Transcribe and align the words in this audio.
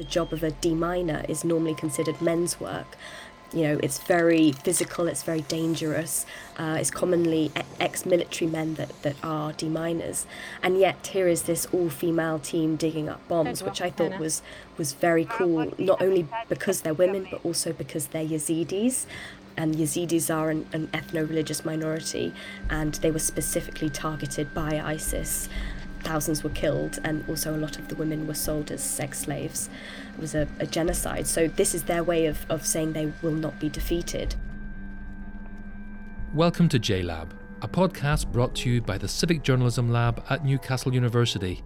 The 0.00 0.06
job 0.06 0.32
of 0.32 0.42
a 0.42 0.50
deminer 0.50 1.28
is 1.28 1.44
normally 1.44 1.74
considered 1.74 2.22
men's 2.22 2.58
work. 2.58 2.96
You 3.52 3.64
know, 3.64 3.80
it's 3.82 3.98
very 3.98 4.52
physical, 4.52 5.08
it's 5.08 5.24
very 5.24 5.42
dangerous. 5.42 6.24
Uh, 6.56 6.78
it's 6.80 6.90
commonly 6.90 7.52
ex 7.78 8.06
military 8.06 8.50
men 8.50 8.76
that, 8.76 9.02
that 9.02 9.16
are 9.22 9.52
deminers. 9.52 10.24
And 10.62 10.78
yet, 10.78 11.08
here 11.08 11.28
is 11.28 11.42
this 11.42 11.66
all 11.66 11.90
female 11.90 12.38
team 12.38 12.76
digging 12.76 13.10
up 13.10 13.20
bombs, 13.28 13.62
which 13.62 13.82
I 13.82 13.90
thought 13.90 14.18
was, 14.18 14.40
was 14.78 14.94
very 14.94 15.26
cool, 15.26 15.70
not 15.76 16.00
only 16.00 16.26
because 16.48 16.80
they're 16.80 16.94
women, 16.94 17.28
but 17.30 17.44
also 17.44 17.74
because 17.74 18.06
they're 18.06 18.24
Yazidis 18.24 19.04
and 19.58 19.74
Yazidis 19.74 20.34
are 20.34 20.48
an, 20.48 20.66
an 20.72 20.86
ethno 20.88 21.28
religious 21.28 21.66
minority, 21.66 22.32
and 22.70 22.94
they 22.94 23.10
were 23.10 23.18
specifically 23.18 23.90
targeted 23.90 24.54
by 24.54 24.80
ISIS. 24.80 25.50
Thousands 26.02 26.42
were 26.42 26.50
killed, 26.50 26.98
and 27.04 27.24
also 27.28 27.54
a 27.54 27.58
lot 27.58 27.78
of 27.78 27.88
the 27.88 27.94
women 27.94 28.26
were 28.26 28.34
sold 28.34 28.70
as 28.70 28.82
sex 28.82 29.20
slaves. 29.20 29.68
It 30.14 30.20
was 30.20 30.34
a, 30.34 30.48
a 30.58 30.66
genocide. 30.66 31.26
So, 31.26 31.46
this 31.46 31.74
is 31.74 31.84
their 31.84 32.02
way 32.02 32.26
of, 32.26 32.44
of 32.48 32.66
saying 32.66 32.94
they 32.94 33.12
will 33.22 33.32
not 33.32 33.58
be 33.60 33.68
defeated. 33.68 34.34
Welcome 36.34 36.68
to 36.70 36.78
JLab, 36.78 37.30
a 37.62 37.68
podcast 37.68 38.32
brought 38.32 38.54
to 38.56 38.70
you 38.70 38.80
by 38.80 38.98
the 38.98 39.08
Civic 39.08 39.42
Journalism 39.42 39.90
Lab 39.90 40.24
at 40.30 40.44
Newcastle 40.44 40.94
University. 40.94 41.62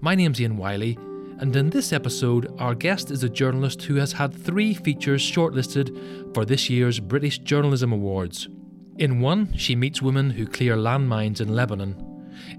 My 0.00 0.14
name's 0.14 0.40
Ian 0.40 0.56
Wylie, 0.56 0.98
and 1.38 1.54
in 1.54 1.70
this 1.70 1.92
episode, 1.92 2.52
our 2.58 2.74
guest 2.74 3.10
is 3.12 3.22
a 3.22 3.28
journalist 3.28 3.82
who 3.82 3.94
has 3.94 4.12
had 4.12 4.34
three 4.34 4.74
features 4.74 5.22
shortlisted 5.22 6.34
for 6.34 6.44
this 6.44 6.68
year's 6.68 6.98
British 6.98 7.38
Journalism 7.38 7.92
Awards. 7.92 8.48
In 8.96 9.20
one, 9.20 9.56
she 9.56 9.76
meets 9.76 10.02
women 10.02 10.30
who 10.30 10.46
clear 10.46 10.76
landmines 10.76 11.40
in 11.40 11.54
Lebanon. 11.54 12.07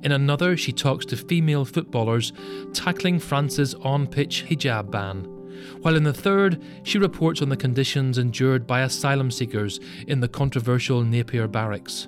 In 0.03 0.11
another, 0.11 0.57
she 0.57 0.71
talks 0.71 1.05
to 1.07 1.17
female 1.17 1.65
footballers 1.65 2.33
tackling 2.73 3.19
France's 3.19 3.73
on 3.75 4.07
pitch 4.07 4.45
hijab 4.49 4.91
ban. 4.91 5.23
While 5.81 5.95
in 5.95 6.03
the 6.03 6.13
third, 6.13 6.63
she 6.83 6.97
reports 6.97 7.41
on 7.41 7.49
the 7.49 7.57
conditions 7.57 8.17
endured 8.17 8.65
by 8.65 8.81
asylum 8.81 9.31
seekers 9.31 9.79
in 10.07 10.19
the 10.19 10.27
controversial 10.27 11.03
Napier 11.03 11.47
barracks. 11.47 12.07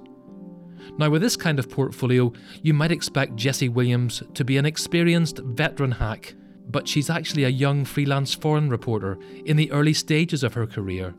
Now, 0.98 1.10
with 1.10 1.22
this 1.22 1.36
kind 1.36 1.60
of 1.60 1.70
portfolio, 1.70 2.34
you 2.62 2.74
might 2.74 2.92
expect 2.92 3.36
Jessie 3.36 3.70
Williams 3.70 4.24
to 4.34 4.44
be 4.44 4.58
an 4.58 4.66
experienced 4.66 5.40
veteran 5.40 5.92
hack 5.92 6.34
but 6.72 6.88
she's 6.88 7.10
actually 7.10 7.44
a 7.44 7.50
young 7.50 7.86
freelance 7.86 8.34
foreign 8.34 8.70
reporter 8.70 9.18
in 9.46 9.58
the 9.58 9.72
early 9.72 9.94
stages 9.94 10.44
of 10.44 10.54
her 10.54 10.66
career. 10.66 11.14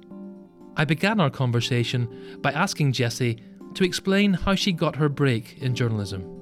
I 0.77 0.85
began 0.85 1.21
our 1.21 1.31
conversation 1.31 2.39
by 2.41 2.53
asking 2.53 2.93
Jessie 2.93 3.39
to 3.75 3.85
explain 3.85 4.33
how 4.33 4.55
she 4.55 4.73
got 4.73 4.97
her 4.97 5.09
break 5.09 5.59
in 5.59 5.75
journalism. 5.75 6.42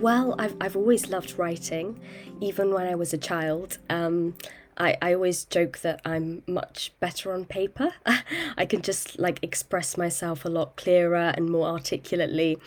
Well, 0.00 0.36
I've, 0.38 0.56
I've 0.60 0.76
always 0.76 1.08
loved 1.08 1.38
writing, 1.38 2.00
even 2.40 2.72
when 2.72 2.86
I 2.86 2.94
was 2.94 3.12
a 3.12 3.18
child. 3.18 3.78
Um, 3.90 4.34
I, 4.76 4.96
I 5.02 5.14
always 5.14 5.44
joke 5.44 5.78
that 5.80 6.00
I'm 6.04 6.42
much 6.46 6.92
better 7.00 7.32
on 7.32 7.44
paper. 7.44 7.94
I 8.56 8.64
can 8.64 8.82
just 8.82 9.18
like 9.18 9.40
express 9.42 9.96
myself 9.96 10.44
a 10.44 10.48
lot 10.48 10.76
clearer 10.76 11.32
and 11.36 11.50
more 11.50 11.66
articulately 11.66 12.58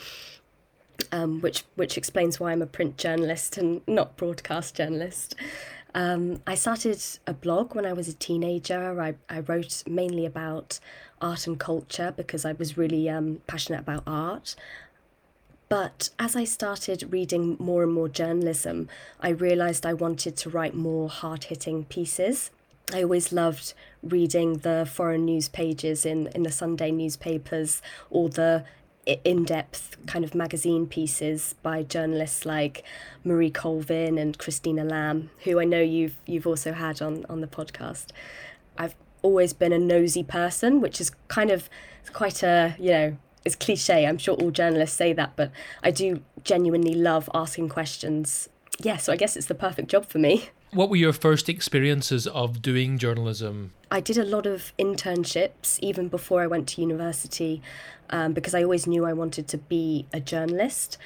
um, 1.11 1.41
which 1.41 1.63
which 1.75 1.97
explains 1.97 2.39
why 2.39 2.51
I'm 2.51 2.61
a 2.61 2.67
print 2.67 2.97
journalist 2.97 3.57
and 3.57 3.81
not 3.87 4.17
broadcast 4.17 4.75
journalist. 4.75 5.35
Um, 5.93 6.41
I 6.47 6.55
started 6.55 7.03
a 7.27 7.33
blog 7.33 7.75
when 7.75 7.85
I 7.85 7.93
was 7.93 8.07
a 8.07 8.13
teenager. 8.13 9.01
I, 9.01 9.15
I 9.29 9.41
wrote 9.41 9.83
mainly 9.85 10.25
about 10.25 10.79
art 11.21 11.47
and 11.47 11.59
culture 11.59 12.13
because 12.15 12.45
I 12.45 12.53
was 12.53 12.77
really 12.77 13.09
um, 13.09 13.41
passionate 13.45 13.81
about 13.81 14.03
art. 14.07 14.55
But 15.71 16.09
as 16.19 16.35
I 16.35 16.43
started 16.43 17.13
reading 17.13 17.55
more 17.57 17.81
and 17.83 17.93
more 17.93 18.09
journalism, 18.09 18.89
I 19.21 19.29
realised 19.29 19.85
I 19.85 19.93
wanted 19.93 20.35
to 20.35 20.49
write 20.49 20.75
more 20.75 21.07
hard 21.07 21.45
hitting 21.45 21.85
pieces. 21.85 22.51
I 22.91 23.03
always 23.03 23.31
loved 23.31 23.73
reading 24.03 24.57
the 24.57 24.85
foreign 24.91 25.23
news 25.23 25.47
pages 25.47 26.05
in, 26.05 26.27
in 26.35 26.43
the 26.43 26.51
Sunday 26.51 26.91
newspapers 26.91 27.81
or 28.09 28.27
the 28.27 28.65
in-depth 29.05 29.95
kind 30.07 30.25
of 30.25 30.35
magazine 30.35 30.87
pieces 30.87 31.55
by 31.63 31.83
journalists 31.83 32.45
like 32.45 32.83
Marie 33.23 33.49
Colvin 33.49 34.17
and 34.17 34.37
Christina 34.37 34.83
Lamb, 34.83 35.29
who 35.45 35.57
I 35.57 35.63
know 35.63 35.79
you've 35.79 36.17
you've 36.25 36.47
also 36.47 36.73
had 36.73 37.01
on 37.01 37.25
on 37.29 37.39
the 37.39 37.47
podcast. 37.47 38.07
I've 38.77 38.95
always 39.21 39.53
been 39.53 39.71
a 39.71 39.79
nosy 39.79 40.25
person, 40.25 40.81
which 40.81 40.99
is 40.99 41.11
kind 41.29 41.49
of 41.49 41.69
quite 42.11 42.43
a 42.43 42.75
you 42.77 42.91
know 42.91 43.17
it's 43.45 43.55
cliche. 43.55 44.05
I'm 44.05 44.17
sure 44.17 44.35
all 44.35 44.51
journalists 44.51 44.95
say 44.95 45.13
that, 45.13 45.33
but 45.35 45.51
I 45.83 45.91
do 45.91 46.21
genuinely 46.43 46.93
love 46.93 47.29
asking 47.33 47.69
questions. 47.69 48.49
Yeah, 48.79 48.97
so 48.97 49.13
I 49.13 49.15
guess 49.15 49.35
it's 49.35 49.47
the 49.47 49.55
perfect 49.55 49.89
job 49.89 50.07
for 50.07 50.19
me. 50.19 50.49
What 50.73 50.89
were 50.89 50.95
your 50.95 51.11
first 51.11 51.49
experiences 51.49 52.27
of 52.27 52.61
doing 52.61 52.97
journalism? 52.97 53.73
I 53.91 53.99
did 53.99 54.17
a 54.17 54.23
lot 54.23 54.45
of 54.45 54.71
internships 54.79 55.77
even 55.81 56.07
before 56.07 56.41
I 56.41 56.47
went 56.47 56.69
to 56.69 56.81
university 56.81 57.61
um, 58.09 58.31
because 58.31 58.55
I 58.55 58.63
always 58.63 58.87
knew 58.87 59.05
I 59.05 59.11
wanted 59.11 59.49
to 59.49 59.57
be 59.57 60.05
a 60.13 60.21
journalist. 60.21 60.97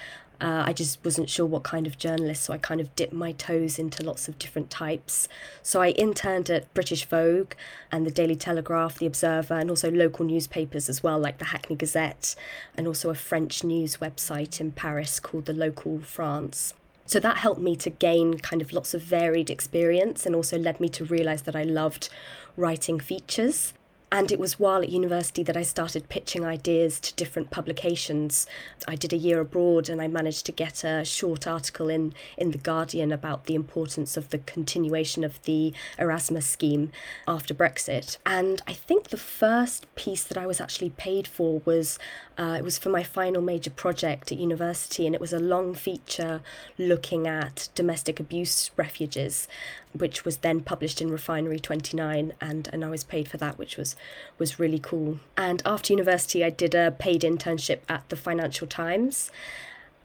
Uh, 0.41 0.63
I 0.65 0.73
just 0.73 1.03
wasn't 1.03 1.29
sure 1.29 1.45
what 1.45 1.63
kind 1.63 1.87
of 1.87 1.97
journalist, 1.97 2.43
so 2.43 2.53
I 2.53 2.57
kind 2.57 2.81
of 2.81 2.95
dipped 2.95 3.13
my 3.13 3.31
toes 3.31 3.79
into 3.79 4.03
lots 4.03 4.27
of 4.27 4.37
different 4.37 4.69
types. 4.69 5.27
So 5.61 5.81
I 5.81 5.89
interned 5.89 6.49
at 6.49 6.73
British 6.73 7.05
Vogue 7.05 7.53
and 7.91 8.05
the 8.05 8.11
Daily 8.11 8.35
Telegraph, 8.35 8.99
the 8.99 9.05
Observer, 9.05 9.53
and 9.53 9.69
also 9.69 9.89
local 9.89 10.25
newspapers 10.25 10.89
as 10.89 11.01
well, 11.01 11.19
like 11.19 11.37
the 11.37 11.45
Hackney 11.45 11.75
Gazette, 11.75 12.35
and 12.75 12.87
also 12.87 13.09
a 13.09 13.15
French 13.15 13.63
news 13.63 13.97
website 13.97 14.59
in 14.59 14.71
Paris 14.71 15.19
called 15.19 15.45
the 15.45 15.53
Local 15.53 15.99
France. 16.01 16.73
So 17.05 17.19
that 17.19 17.37
helped 17.37 17.61
me 17.61 17.75
to 17.77 17.89
gain 17.89 18.39
kind 18.39 18.61
of 18.61 18.73
lots 18.73 18.93
of 18.93 19.01
varied 19.01 19.49
experience 19.49 20.25
and 20.25 20.35
also 20.35 20.57
led 20.57 20.79
me 20.79 20.89
to 20.89 21.05
realize 21.05 21.43
that 21.43 21.55
I 21.55 21.63
loved 21.63 22.09
writing 22.57 22.99
features. 22.99 23.73
And 24.11 24.31
it 24.31 24.39
was 24.39 24.59
while 24.59 24.81
at 24.81 24.89
university 24.89 25.43
that 25.43 25.57
I 25.57 25.63
started 25.63 26.09
pitching 26.09 26.45
ideas 26.45 26.99
to 27.01 27.13
different 27.15 27.49
publications. 27.49 28.45
I 28.87 28.95
did 28.95 29.11
a 29.11 29.17
year 29.17 29.39
abroad 29.39 29.89
and 29.89 30.01
I 30.01 30.07
managed 30.07 30.45
to 30.45 30.51
get 30.51 30.83
a 30.83 31.03
short 31.03 31.47
article 31.47 31.89
in, 31.89 32.13
in 32.37 32.51
The 32.51 32.57
Guardian 32.57 33.11
about 33.11 33.45
the 33.45 33.55
importance 33.55 34.15
of 34.15 34.29
the 34.29 34.37
continuation 34.37 35.23
of 35.23 35.41
the 35.43 35.73
Erasmus 35.97 36.45
scheme 36.45 36.91
after 37.27 37.53
Brexit. 37.53 38.17
And 38.25 38.61
I 38.67 38.73
think 38.73 39.09
the 39.09 39.17
first 39.17 39.93
piece 39.95 40.23
that 40.23 40.37
I 40.37 40.45
was 40.45 40.61
actually 40.61 40.91
paid 40.91 41.27
for 41.27 41.61
was 41.65 41.99
uh, 42.37 42.55
it 42.57 42.63
was 42.63 42.77
for 42.77 42.89
my 42.89 43.03
final 43.03 43.41
major 43.41 43.69
project 43.69 44.31
at 44.31 44.37
university, 44.37 45.05
and 45.05 45.15
it 45.15 45.21
was 45.21 45.31
a 45.31 45.39
long 45.39 45.73
feature 45.73 46.41
looking 46.77 47.27
at 47.27 47.69
domestic 47.75 48.19
abuse 48.19 48.71
refuges, 48.75 49.47
which 49.93 50.25
was 50.25 50.37
then 50.37 50.59
published 50.59 51.01
in 51.01 51.09
Refinery 51.09 51.59
29, 51.59 52.33
and, 52.41 52.69
and 52.73 52.83
I 52.83 52.89
was 52.89 53.05
paid 53.05 53.29
for 53.29 53.37
that, 53.37 53.57
which 53.57 53.77
was 53.77 53.94
was 54.37 54.59
really 54.59 54.79
cool. 54.79 55.19
And 55.37 55.61
after 55.65 55.93
university, 55.93 56.43
I 56.43 56.49
did 56.49 56.75
a 56.75 56.91
paid 56.91 57.21
internship 57.21 57.79
at 57.87 58.07
the 58.09 58.15
Financial 58.15 58.67
Times. 58.67 59.31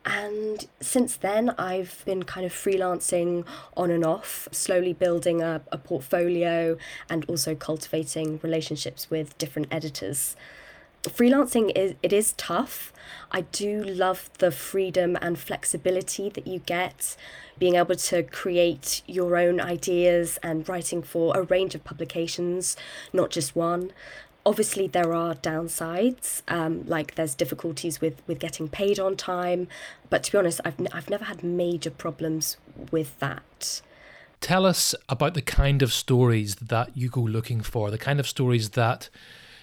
And 0.05 0.67
since 0.81 1.17
then, 1.17 1.51
I've 1.59 2.03
been 2.07 2.23
kind 2.23 2.47
of 2.47 2.53
freelancing 2.53 3.45
on 3.77 3.91
and 3.91 4.05
off, 4.05 4.49
slowly 4.51 4.95
building 4.95 5.43
a, 5.43 5.61
a 5.71 5.79
portfolio 5.79 6.79
and 7.11 7.25
also 7.27 7.55
cultivating 7.55 8.41
relationships 8.43 9.11
with 9.11 9.37
different 9.37 9.69
editors 9.71 10.37
freelancing 11.09 11.73
is 11.75 11.95
it 12.03 12.13
is 12.13 12.33
tough. 12.33 12.93
I 13.31 13.43
do 13.43 13.83
love 13.83 14.31
the 14.39 14.51
freedom 14.51 15.17
and 15.21 15.39
flexibility 15.39 16.29
that 16.31 16.47
you 16.47 16.61
get 16.61 17.17
being 17.59 17.77
able 17.77 17.95
to 17.95 18.23
create 18.23 19.03
your 19.07 19.37
own 19.37 19.61
ideas 19.61 20.39
and 20.43 20.69
writing 20.69 21.03
for 21.03 21.37
a 21.37 21.43
range 21.43 21.75
of 21.75 21.85
publications 21.85 22.77
not 23.13 23.31
just 23.31 23.57
one. 23.57 23.93
Obviously 24.45 24.87
there 24.87 25.15
are 25.15 25.35
downsides 25.35 26.43
um, 26.49 26.85
like 26.87 27.15
there's 27.15 27.35
difficulties 27.35 28.01
with 28.01 28.23
with 28.27 28.39
getting 28.39 28.69
paid 28.69 28.99
on 28.99 29.17
time 29.17 29.69
but 30.09 30.23
to 30.25 30.33
be 30.33 30.39
honest 30.39 30.61
i've, 30.65 30.81
n- 30.81 30.89
I've 30.93 31.11
never 31.11 31.25
had 31.25 31.43
major 31.43 31.91
problems 31.91 32.57
with 32.91 33.19
that. 33.21 33.83
Tell 34.41 34.65
us 34.65 34.95
about 35.09 35.35
the 35.35 35.43
kind 35.43 35.83
of 35.83 35.93
stories 35.93 36.57
that 36.57 36.97
you 36.97 37.11
go 37.11 37.21
looking 37.21 37.61
for 37.61 37.91
the 37.91 37.99
kind 37.99 38.19
of 38.19 38.27
stories 38.27 38.71
that 38.71 39.11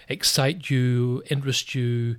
excite 0.08 0.70
you, 0.70 1.22
interest 1.30 1.74
you, 1.74 2.16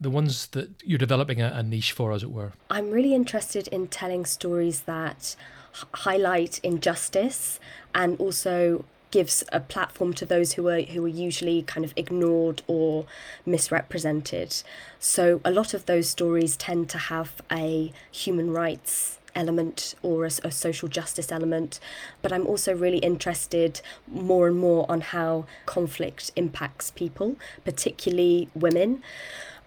the 0.00 0.10
ones 0.10 0.48
that 0.48 0.70
you're 0.84 0.98
developing 0.98 1.40
a, 1.40 1.52
a 1.54 1.62
niche 1.62 1.92
for, 1.92 2.12
as 2.12 2.22
it 2.22 2.30
were? 2.30 2.52
I'm 2.70 2.90
really 2.90 3.14
interested 3.14 3.68
in 3.68 3.88
telling 3.88 4.24
stories 4.24 4.82
that 4.82 5.36
h- 5.76 5.84
highlight 5.92 6.58
injustice 6.60 7.60
and 7.94 8.18
also 8.18 8.84
gives 9.10 9.44
a 9.52 9.60
platform 9.60 10.12
to 10.12 10.26
those 10.26 10.54
who 10.54 10.66
are 10.68 10.80
who 10.82 11.04
are 11.04 11.08
usually 11.08 11.62
kind 11.62 11.84
of 11.84 11.92
ignored 11.94 12.62
or 12.66 13.06
misrepresented. 13.46 14.60
So 14.98 15.40
a 15.44 15.52
lot 15.52 15.72
of 15.72 15.86
those 15.86 16.08
stories 16.08 16.56
tend 16.56 16.88
to 16.90 16.98
have 16.98 17.40
a 17.50 17.92
human 18.10 18.50
rights 18.50 19.20
element 19.34 19.94
or 20.02 20.24
a, 20.24 20.30
a, 20.44 20.50
social 20.50 20.88
justice 20.88 21.30
element, 21.30 21.80
but 22.22 22.32
I'm 22.32 22.46
also 22.46 22.74
really 22.74 22.98
interested 22.98 23.80
more 24.06 24.46
and 24.46 24.56
more 24.56 24.86
on 24.90 25.00
how 25.00 25.46
conflict 25.66 26.30
impacts 26.36 26.90
people, 26.90 27.36
particularly 27.64 28.48
women. 28.54 29.02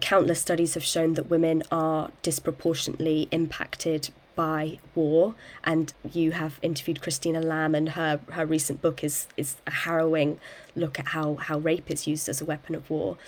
Countless 0.00 0.40
studies 0.40 0.74
have 0.74 0.84
shown 0.84 1.14
that 1.14 1.28
women 1.28 1.62
are 1.70 2.10
disproportionately 2.22 3.28
impacted 3.30 4.10
by 4.38 4.78
war. 4.94 5.34
And 5.64 5.92
you 6.12 6.30
have 6.30 6.60
interviewed 6.62 7.02
Christina 7.02 7.40
Lamb, 7.40 7.74
and 7.74 7.88
her, 7.90 8.20
her 8.30 8.46
recent 8.46 8.80
book 8.80 9.02
is, 9.02 9.26
is 9.36 9.56
a 9.66 9.72
harrowing 9.72 10.38
look 10.76 11.00
at 11.00 11.08
how, 11.08 11.34
how 11.34 11.58
rape 11.58 11.90
is 11.90 12.06
used 12.06 12.28
as 12.28 12.40
a 12.40 12.44
weapon 12.44 12.76
of 12.76 12.88
war. 12.88 13.18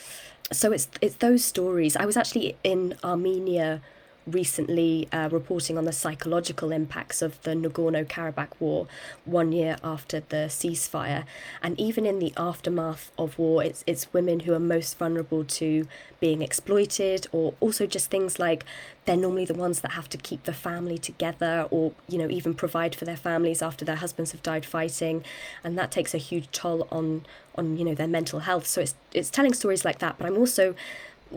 So 0.52 0.70
it's, 0.70 0.88
it's 1.00 1.16
those 1.16 1.44
stories. 1.44 1.96
I 1.96 2.06
was 2.06 2.16
actually 2.16 2.56
in 2.62 2.94
Armenia 3.02 3.82
recently 4.26 5.08
uh, 5.12 5.28
reporting 5.32 5.78
on 5.78 5.84
the 5.84 5.92
psychological 5.92 6.72
impacts 6.72 7.22
of 7.22 7.40
the 7.42 7.52
Nagorno 7.52 8.06
Karabakh 8.06 8.52
war 8.60 8.86
one 9.24 9.52
year 9.52 9.76
after 9.82 10.20
the 10.20 10.46
ceasefire. 10.48 11.24
And 11.62 11.78
even 11.80 12.06
in 12.06 12.18
the 12.18 12.32
aftermath 12.36 13.10
of 13.18 13.38
war, 13.38 13.64
it's, 13.64 13.82
it's 13.86 14.12
women 14.12 14.40
who 14.40 14.52
are 14.54 14.60
most 14.60 14.98
vulnerable 14.98 15.44
to 15.44 15.86
being 16.20 16.42
exploited, 16.42 17.26
or 17.32 17.54
also 17.60 17.86
just 17.86 18.10
things 18.10 18.38
like 18.38 18.64
they're 19.06 19.16
normally 19.16 19.46
the 19.46 19.54
ones 19.54 19.80
that 19.80 19.92
have 19.92 20.08
to 20.10 20.18
keep 20.18 20.44
the 20.44 20.52
family 20.52 20.98
together 20.98 21.66
or, 21.70 21.92
you 22.06 22.18
know, 22.18 22.28
even 22.28 22.52
provide 22.54 22.94
for 22.94 23.06
their 23.06 23.16
families 23.16 23.62
after 23.62 23.84
their 23.84 23.96
husbands 23.96 24.32
have 24.32 24.42
died 24.42 24.66
fighting. 24.66 25.24
And 25.64 25.78
that 25.78 25.90
takes 25.90 26.14
a 26.14 26.18
huge 26.18 26.50
toll 26.52 26.86
on, 26.92 27.24
on 27.54 27.78
you 27.78 27.84
know, 27.84 27.94
their 27.94 28.06
mental 28.06 28.40
health. 28.40 28.66
So 28.66 28.82
it's, 28.82 28.94
it's 29.12 29.30
telling 29.30 29.54
stories 29.54 29.84
like 29.84 29.98
that. 30.00 30.18
But 30.18 30.26
I'm 30.26 30.36
also 30.36 30.74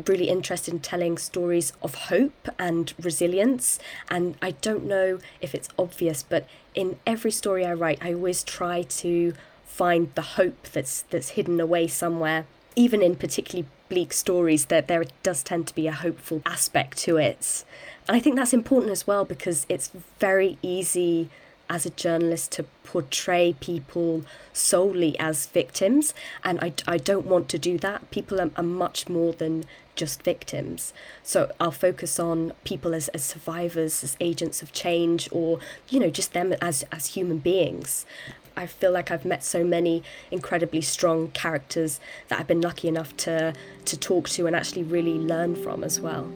really 0.08 0.30
interested 0.30 0.74
in 0.74 0.80
telling 0.80 1.18
stories 1.18 1.74
of 1.82 1.96
hope 1.96 2.50
and 2.58 2.94
resilience. 3.00 3.80
And 4.10 4.36
I 4.42 4.52
don't 4.52 4.86
know 4.86 5.20
if 5.42 5.54
it's 5.54 5.70
obvious, 5.78 6.24
but 6.24 6.48
in 6.76 6.98
every 7.06 7.32
story 7.32 7.66
I 7.66 7.74
write, 7.74 8.00
I 8.02 8.14
always 8.14 8.44
try 8.44 8.84
to 8.84 9.34
find 9.66 10.14
the 10.16 10.22
hope 10.22 10.68
that's 10.72 11.04
that's 11.10 11.30
hidden 11.30 11.60
away 11.60 11.88
somewhere. 11.88 12.46
Even 12.76 13.02
in 13.02 13.16
particularly 13.16 13.68
bleak 13.90 14.14
stories, 14.14 14.66
that 14.66 14.88
there 14.88 15.04
does 15.22 15.44
tend 15.44 15.68
to 15.68 15.76
be 15.76 15.88
a 15.88 15.92
hopeful 15.92 16.42
aspect 16.46 16.98
to 17.00 17.18
it. 17.18 17.64
And 18.08 18.18
I 18.18 18.20
think 18.20 18.36
that's 18.36 18.54
important 18.54 18.92
as 18.92 19.06
well 19.06 19.26
because 19.26 19.66
it's 19.70 19.92
very 20.20 20.58
easy 20.62 21.30
as 21.74 21.86
a 21.86 21.90
journalist 21.90 22.52
to 22.52 22.64
portray 22.84 23.56
people 23.60 24.24
solely 24.54 25.18
as 25.18 25.48
victims 25.48 26.14
and 26.44 26.60
I, 26.62 26.74
I 26.88 26.98
don't 26.98 27.26
want 27.26 27.50
to 27.50 27.58
do 27.58 27.78
that 27.80 28.12
people 28.12 28.40
are, 28.40 28.52
are 28.56 28.64
much 28.86 29.10
more 29.10 29.34
than 29.34 29.66
just 29.96 30.24
victims. 30.24 30.94
So 31.24 31.52
I'll 31.60 31.72
focus 31.72 32.20
on 32.20 32.54
people 32.64 32.94
as, 32.94 33.10
as 33.10 33.24
survivors, 33.24 34.04
as 34.04 34.18
agents 34.20 34.62
of 34.62 34.72
change, 34.72 35.30
or, 35.32 35.60
you 35.90 36.00
know, 36.00 36.10
just 36.10 36.34
them 36.34 36.54
as, 36.62 36.84
as 36.92 37.08
human 37.08 37.38
beings. 37.38 38.06
I 38.56 38.68
feel 38.68 38.92
like 38.92 39.10
I've 39.10 39.26
met 39.26 39.44
so 39.44 39.64
many 39.64 40.04
incredibly 40.30 40.82
strong 40.82 41.30
characters 41.32 42.00
that 42.28 42.40
I've 42.40 42.48
been 42.48 42.62
lucky 42.62 42.88
enough 42.88 43.16
to, 43.18 43.54
to 43.86 43.98
talk 43.98 44.30
to 44.30 44.46
and 44.46 44.56
actually 44.56 44.84
really 44.84 45.18
learn 45.18 45.56
from 45.56 45.84
as 45.84 46.00
well. 46.00 46.32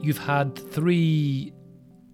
You've 0.00 0.18
had 0.18 0.56
three 0.72 1.52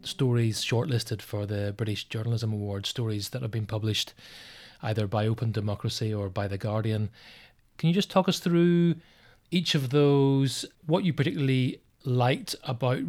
stories 0.06 0.64
shortlisted 0.64 1.22
for 1.22 1.46
the 1.46 1.74
British 1.76 2.04
Journalism 2.04 2.52
Award, 2.52 2.86
stories 2.86 3.30
that 3.30 3.42
have 3.42 3.50
been 3.50 3.66
published 3.66 4.14
either 4.82 5.06
by 5.06 5.26
Open 5.26 5.52
Democracy 5.52 6.12
or 6.12 6.28
by 6.28 6.46
The 6.46 6.58
Guardian. 6.58 7.10
Can 7.78 7.88
you 7.88 7.94
just 7.94 8.10
talk 8.10 8.28
us 8.28 8.38
through 8.38 8.96
each 9.50 9.74
of 9.74 9.90
those, 9.90 10.64
what 10.86 11.04
you 11.04 11.12
particularly 11.12 11.80
liked 12.04 12.54
about 12.64 13.00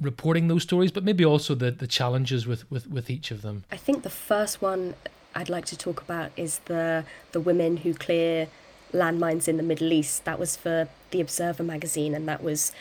reporting 0.00 0.48
those 0.48 0.62
stories, 0.62 0.92
but 0.92 1.04
maybe 1.04 1.24
also 1.24 1.54
the, 1.54 1.70
the 1.70 1.86
challenges 1.86 2.46
with, 2.46 2.70
with, 2.70 2.86
with 2.88 3.10
each 3.10 3.30
of 3.30 3.42
them? 3.42 3.64
I 3.70 3.76
think 3.76 4.02
the 4.02 4.10
first 4.10 4.60
one 4.60 4.94
I'd 5.34 5.48
like 5.48 5.64
to 5.66 5.76
talk 5.76 6.00
about 6.00 6.30
is 6.36 6.60
the 6.66 7.04
the 7.32 7.40
women 7.40 7.78
who 7.78 7.94
clear 7.94 8.48
landmines 8.92 9.48
in 9.48 9.56
the 9.56 9.62
Middle 9.62 9.92
East. 9.92 10.24
That 10.24 10.38
was 10.38 10.56
for 10.56 10.88
the 11.10 11.20
Observer 11.20 11.62
magazine, 11.62 12.14
and 12.14 12.28
that 12.28 12.42
was 12.42 12.72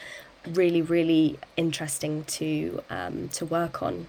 really 0.51 0.81
really 0.81 1.39
interesting 1.57 2.23
to 2.25 2.83
um, 2.89 3.29
to 3.29 3.45
work 3.45 3.81
on. 3.81 4.07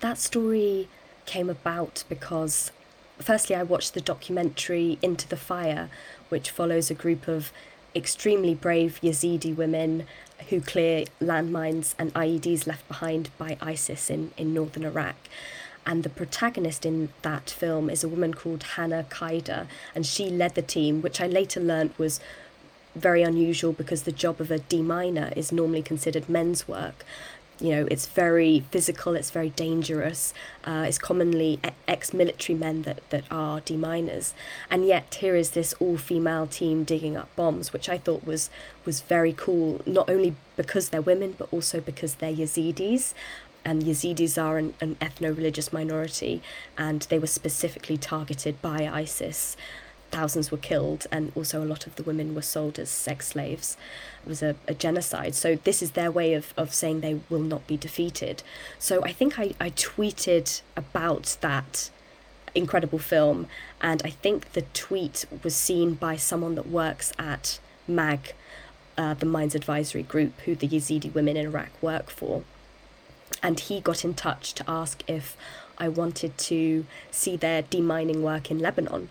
That 0.00 0.18
story 0.18 0.88
came 1.26 1.48
about 1.48 2.04
because 2.08 2.72
firstly 3.18 3.54
I 3.54 3.62
watched 3.62 3.94
the 3.94 4.00
documentary 4.00 4.98
Into 5.02 5.28
the 5.28 5.36
Fire, 5.36 5.88
which 6.28 6.50
follows 6.50 6.90
a 6.90 6.94
group 6.94 7.28
of 7.28 7.52
extremely 7.94 8.54
brave 8.54 8.98
Yazidi 9.02 9.54
women 9.54 10.06
who 10.48 10.60
clear 10.60 11.04
landmines 11.20 11.94
and 11.98 12.12
IEDs 12.14 12.66
left 12.66 12.86
behind 12.88 13.30
by 13.38 13.56
ISIS 13.60 14.10
in, 14.10 14.32
in 14.36 14.54
northern 14.54 14.84
Iraq. 14.84 15.16
And 15.84 16.04
the 16.04 16.08
protagonist 16.08 16.86
in 16.86 17.10
that 17.22 17.50
film 17.50 17.90
is 17.90 18.04
a 18.04 18.08
woman 18.08 18.34
called 18.34 18.62
Hana 18.62 19.04
Khider, 19.10 19.66
and 19.94 20.06
she 20.06 20.30
led 20.30 20.54
the 20.54 20.62
team, 20.62 21.02
which 21.02 21.20
I 21.20 21.26
later 21.26 21.60
learned 21.60 21.92
was 21.98 22.20
very 22.94 23.22
unusual 23.22 23.72
because 23.72 24.02
the 24.02 24.12
job 24.12 24.40
of 24.40 24.50
a 24.50 24.58
deminer 24.58 25.36
is 25.36 25.52
normally 25.52 25.82
considered 25.82 26.28
men's 26.28 26.68
work. 26.68 27.04
You 27.60 27.70
know 27.70 27.86
it's 27.92 28.06
very 28.06 28.64
physical 28.72 29.14
it's 29.14 29.30
very 29.30 29.50
dangerous 29.50 30.34
uh, 30.64 30.84
it's 30.88 30.98
commonly 30.98 31.60
ex-military 31.86 32.58
men 32.58 32.82
that, 32.82 33.08
that 33.10 33.22
are 33.30 33.60
deminers 33.60 34.34
and 34.68 34.84
yet 34.84 35.14
here 35.20 35.36
is 35.36 35.50
this 35.50 35.72
all-female 35.74 36.48
team 36.48 36.82
digging 36.82 37.16
up 37.16 37.28
bombs 37.36 37.72
which 37.72 37.88
i 37.88 37.98
thought 37.98 38.26
was 38.26 38.50
was 38.84 39.02
very 39.02 39.32
cool 39.32 39.80
not 39.86 40.10
only 40.10 40.34
because 40.56 40.88
they're 40.88 41.00
women 41.02 41.36
but 41.38 41.52
also 41.52 41.80
because 41.80 42.16
they're 42.16 42.34
yazidis. 42.34 43.14
And 43.64 43.84
Yazidis 43.84 44.42
are 44.42 44.58
an, 44.58 44.74
an 44.80 44.96
ethno 44.96 45.36
religious 45.36 45.72
minority, 45.72 46.42
and 46.76 47.02
they 47.02 47.18
were 47.20 47.28
specifically 47.28 47.96
targeted 47.96 48.60
by 48.60 48.88
ISIS 48.88 49.56
thousands 50.12 50.50
were 50.52 50.58
killed, 50.58 51.06
and 51.10 51.32
also 51.34 51.62
a 51.62 51.66
lot 51.66 51.86
of 51.86 51.96
the 51.96 52.02
women 52.04 52.34
were 52.34 52.42
sold 52.42 52.78
as 52.78 52.90
sex 52.90 53.28
slaves. 53.28 53.76
It 54.24 54.28
was 54.28 54.42
a, 54.42 54.54
a 54.68 54.74
genocide. 54.74 55.34
So 55.34 55.56
this 55.56 55.82
is 55.82 55.92
their 55.92 56.12
way 56.12 56.34
of, 56.34 56.54
of 56.56 56.72
saying 56.72 57.00
they 57.00 57.20
will 57.28 57.40
not 57.40 57.66
be 57.66 57.76
defeated. 57.76 58.42
So 58.78 59.02
I 59.02 59.12
think 59.12 59.38
I, 59.38 59.54
I 59.58 59.70
tweeted 59.70 60.62
about 60.76 61.36
that 61.40 61.90
incredible 62.54 62.98
film, 62.98 63.48
and 63.80 64.02
I 64.04 64.10
think 64.10 64.52
the 64.52 64.62
tweet 64.74 65.24
was 65.42 65.56
seen 65.56 65.94
by 65.94 66.16
someone 66.16 66.54
that 66.54 66.68
works 66.68 67.12
at 67.18 67.58
MAG, 67.88 68.34
uh, 68.96 69.14
the 69.14 69.26
Mines 69.26 69.54
Advisory 69.54 70.02
Group, 70.02 70.38
who 70.42 70.54
the 70.54 70.68
Yazidi 70.68 71.12
women 71.12 71.36
in 71.36 71.46
Iraq 71.46 71.70
work 71.80 72.10
for. 72.10 72.44
And 73.42 73.58
he 73.58 73.80
got 73.80 74.04
in 74.04 74.14
touch 74.14 74.52
to 74.54 74.64
ask 74.68 75.02
if 75.08 75.36
I 75.82 75.88
wanted 75.88 76.32
to 76.50 76.86
see 77.10 77.34
their 77.36 77.62
demining 77.62 78.20
work 78.30 78.50
in 78.50 78.58
Lebanon 78.58 79.10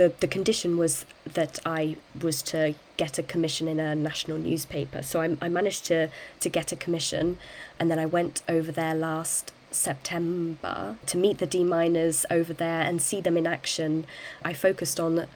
the, 0.00 0.14
the 0.20 0.26
condition 0.26 0.78
was 0.78 1.04
that 1.34 1.58
I 1.66 1.96
was 2.18 2.40
to 2.54 2.74
get 2.96 3.18
a 3.18 3.22
commission 3.22 3.68
in 3.68 3.78
a 3.78 3.94
national 3.94 4.38
newspaper. 4.38 5.02
So 5.02 5.20
I, 5.20 5.36
I 5.42 5.50
managed 5.50 5.84
to, 5.86 6.08
to 6.40 6.48
get 6.48 6.72
a 6.72 6.76
commission, 6.76 7.36
and 7.78 7.90
then 7.90 7.98
I 7.98 8.06
went 8.06 8.42
over 8.48 8.72
there 8.72 8.94
last 8.94 9.52
September 9.70 10.96
to 11.04 11.16
meet 11.18 11.36
the 11.36 11.46
deminers 11.46 12.24
over 12.30 12.54
there 12.54 12.80
and 12.80 13.02
see 13.02 13.20
them 13.20 13.36
in 13.36 13.46
action. 13.46 14.06
I 14.42 14.54
focused 14.54 14.98
on 14.98 15.26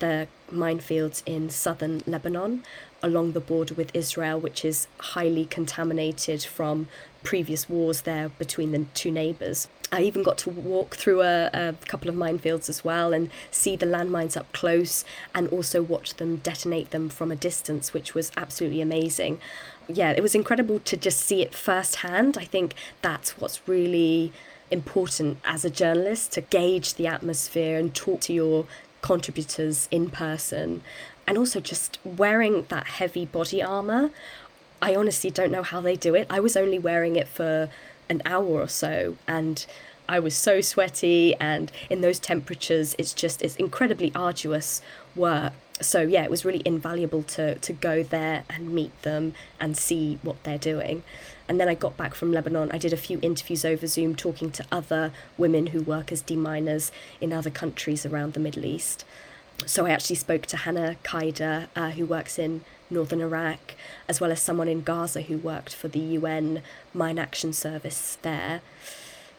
the 0.00 0.26
minefields 0.52 1.22
in 1.26 1.50
southern 1.50 2.02
Lebanon 2.06 2.62
along 3.02 3.32
the 3.32 3.40
border 3.40 3.74
with 3.74 3.94
Israel, 3.94 4.38
which 4.38 4.64
is 4.64 4.86
highly 4.98 5.44
contaminated 5.44 6.42
from 6.42 6.88
previous 7.22 7.68
wars 7.68 8.02
there 8.02 8.28
between 8.30 8.72
the 8.72 8.86
two 8.94 9.10
neighbours. 9.10 9.68
I 9.94 10.02
even 10.02 10.22
got 10.22 10.38
to 10.38 10.50
walk 10.50 10.96
through 10.96 11.20
a, 11.20 11.50
a 11.52 11.74
couple 11.86 12.08
of 12.08 12.14
minefields 12.14 12.70
as 12.70 12.82
well 12.82 13.12
and 13.12 13.28
see 13.50 13.76
the 13.76 13.84
landmines 13.84 14.38
up 14.38 14.50
close 14.52 15.04
and 15.34 15.48
also 15.48 15.82
watch 15.82 16.14
them 16.14 16.36
detonate 16.36 16.90
them 16.92 17.10
from 17.10 17.30
a 17.30 17.36
distance, 17.36 17.92
which 17.92 18.14
was 18.14 18.32
absolutely 18.36 18.80
amazing. 18.80 19.38
Yeah, 19.88 20.12
it 20.12 20.22
was 20.22 20.34
incredible 20.34 20.78
to 20.80 20.96
just 20.96 21.20
see 21.20 21.42
it 21.42 21.54
firsthand. 21.54 22.38
I 22.38 22.46
think 22.46 22.74
that's 23.02 23.38
what's 23.38 23.68
really 23.68 24.32
important 24.70 25.38
as 25.44 25.62
a 25.66 25.70
journalist 25.70 26.32
to 26.32 26.40
gauge 26.40 26.94
the 26.94 27.06
atmosphere 27.06 27.78
and 27.78 27.94
talk 27.94 28.22
to 28.22 28.32
your 28.32 28.66
contributors 29.02 29.88
in 29.90 30.08
person 30.08 30.82
and 31.26 31.36
also 31.36 31.60
just 31.60 31.98
wearing 32.04 32.64
that 32.68 32.86
heavy 32.86 33.26
body 33.26 33.62
armor. 33.62 34.10
I 34.80 34.96
honestly 34.96 35.30
don't 35.30 35.52
know 35.52 35.62
how 35.62 35.80
they 35.80 35.96
do 35.96 36.14
it. 36.14 36.26
I 36.30 36.40
was 36.40 36.56
only 36.56 36.78
wearing 36.78 37.16
it 37.16 37.28
for 37.28 37.68
an 38.08 38.22
hour 38.24 38.46
or 38.46 38.68
so 38.68 39.16
and 39.28 39.64
I 40.08 40.18
was 40.18 40.36
so 40.36 40.60
sweaty 40.60 41.34
and 41.36 41.70
in 41.90 42.00
those 42.00 42.18
temperatures 42.18 42.96
it's 42.98 43.12
just 43.12 43.42
it's 43.42 43.56
incredibly 43.56 44.12
arduous 44.14 44.82
work. 45.14 45.52
So 45.80 46.00
yeah 46.02 46.24
it 46.24 46.30
was 46.30 46.44
really 46.44 46.62
invaluable 46.64 47.22
to 47.24 47.56
to 47.56 47.72
go 47.72 48.02
there 48.02 48.44
and 48.48 48.72
meet 48.74 49.00
them 49.02 49.34
and 49.60 49.76
see 49.76 50.18
what 50.22 50.42
they're 50.44 50.58
doing 50.58 51.02
and 51.52 51.60
then 51.60 51.68
I 51.68 51.74
got 51.74 51.98
back 51.98 52.14
from 52.14 52.32
Lebanon 52.32 52.70
I 52.72 52.78
did 52.78 52.94
a 52.94 52.96
few 52.96 53.18
interviews 53.20 53.62
over 53.62 53.86
Zoom 53.86 54.16
talking 54.16 54.50
to 54.52 54.64
other 54.72 55.12
women 55.36 55.66
who 55.66 55.82
work 55.82 56.10
as 56.10 56.22
deminers 56.22 56.90
in 57.20 57.30
other 57.30 57.50
countries 57.50 58.06
around 58.06 58.32
the 58.32 58.40
Middle 58.40 58.64
East 58.64 59.04
so 59.66 59.84
I 59.84 59.90
actually 59.90 60.16
spoke 60.16 60.46
to 60.46 60.56
Hana 60.56 60.96
Khider 61.04 61.68
uh, 61.76 61.90
who 61.90 62.06
works 62.06 62.38
in 62.38 62.64
northern 62.88 63.20
Iraq, 63.20 63.74
as 64.08 64.18
well 64.18 64.32
as 64.32 64.40
someone 64.40 64.66
in 64.66 64.80
Gaza 64.80 65.20
who 65.20 65.36
worked 65.36 65.74
for 65.74 65.88
the 65.88 65.98
UN 65.98 66.62
Mine 66.94 67.18
Action 67.18 67.52
Service 67.52 68.16
there. 68.22 68.62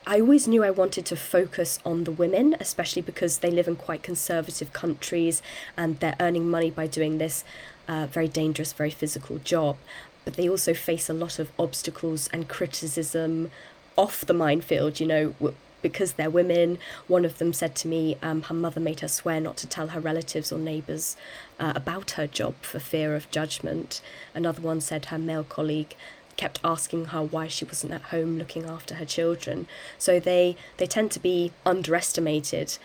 I 0.05 0.20
always 0.20 0.48
knew 0.48 0.63
I 0.63 0.70
wanted 0.70 1.05
to 1.08 1.15
focus 1.15 1.79
on 1.84 2.03
the 2.03 2.12
women, 2.12 2.55
especially 2.60 3.01
because 3.01 3.39
they 3.39 3.50
live 3.50 3.67
in 3.67 3.75
quite 3.75 4.03
conservative 4.03 4.72
countries 4.72 5.41
and 5.75 6.00
they're 6.00 6.15
earning 6.20 6.50
money 6.50 6.70
by 6.70 6.88
doing 6.88 7.17
this 7.17 7.43
uh, 7.88 8.05
very 8.08 8.27
dangerous, 8.27 8.72
very 8.72 8.91
physical 8.91 9.39
job. 9.39 9.77
But 10.25 10.36
they 10.36 10.50
also 10.50 10.74
face 10.74 11.10
a 11.10 11.13
lot 11.13 11.39
of 11.39 11.51
obstacles 11.58 12.30
and 12.34 12.48
criticism 12.48 13.51
off 13.96 14.25
the 14.25 14.34
minefield, 14.34 15.00
you 15.00 15.06
know, 15.06 15.36
because 15.82 16.13
they're 16.13 16.30
women. 16.30 16.80
One 17.08 17.25
of 17.25 17.38
them 17.38 17.53
said 17.53 17.75
to 17.75 17.88
me 17.88 18.18
um, 18.24 18.44
her 18.44 18.56
mother 18.56 18.80
made 18.80 19.01
her 19.01 19.08
swear 19.08 19.39
not 19.39 19.58
to 19.58 19.68
tell 19.68 19.89
her 19.89 20.00
relatives 20.00 20.51
or 20.51 20.58
neighbours 20.58 21.15
uh, 21.60 21.74
about 21.75 22.12
her 22.12 22.25
job 22.25 22.56
for 22.62 22.80
fear 22.80 23.15
of 23.15 23.30
judgment. 23.30 24.01
Another 24.34 24.62
one 24.62 24.82
said 24.82 25.06
her 25.06 25.20
male 25.20 25.44
colleague 25.44 25.96
kept 26.36 26.60
asking 26.63 27.06
her 27.06 27.22
why 27.22 27.48
she 27.48 27.65
wasn't 27.65 27.94
at 27.94 28.01
home 28.03 28.39
looking 28.39 28.65
after 28.65 28.96
her 28.96 29.06
children. 29.06 29.68
So 30.00 30.20
they, 30.20 30.58
they 30.77 30.88
tend 30.88 31.12
to 31.12 31.20
be 31.20 31.51
underestimated 31.65 32.77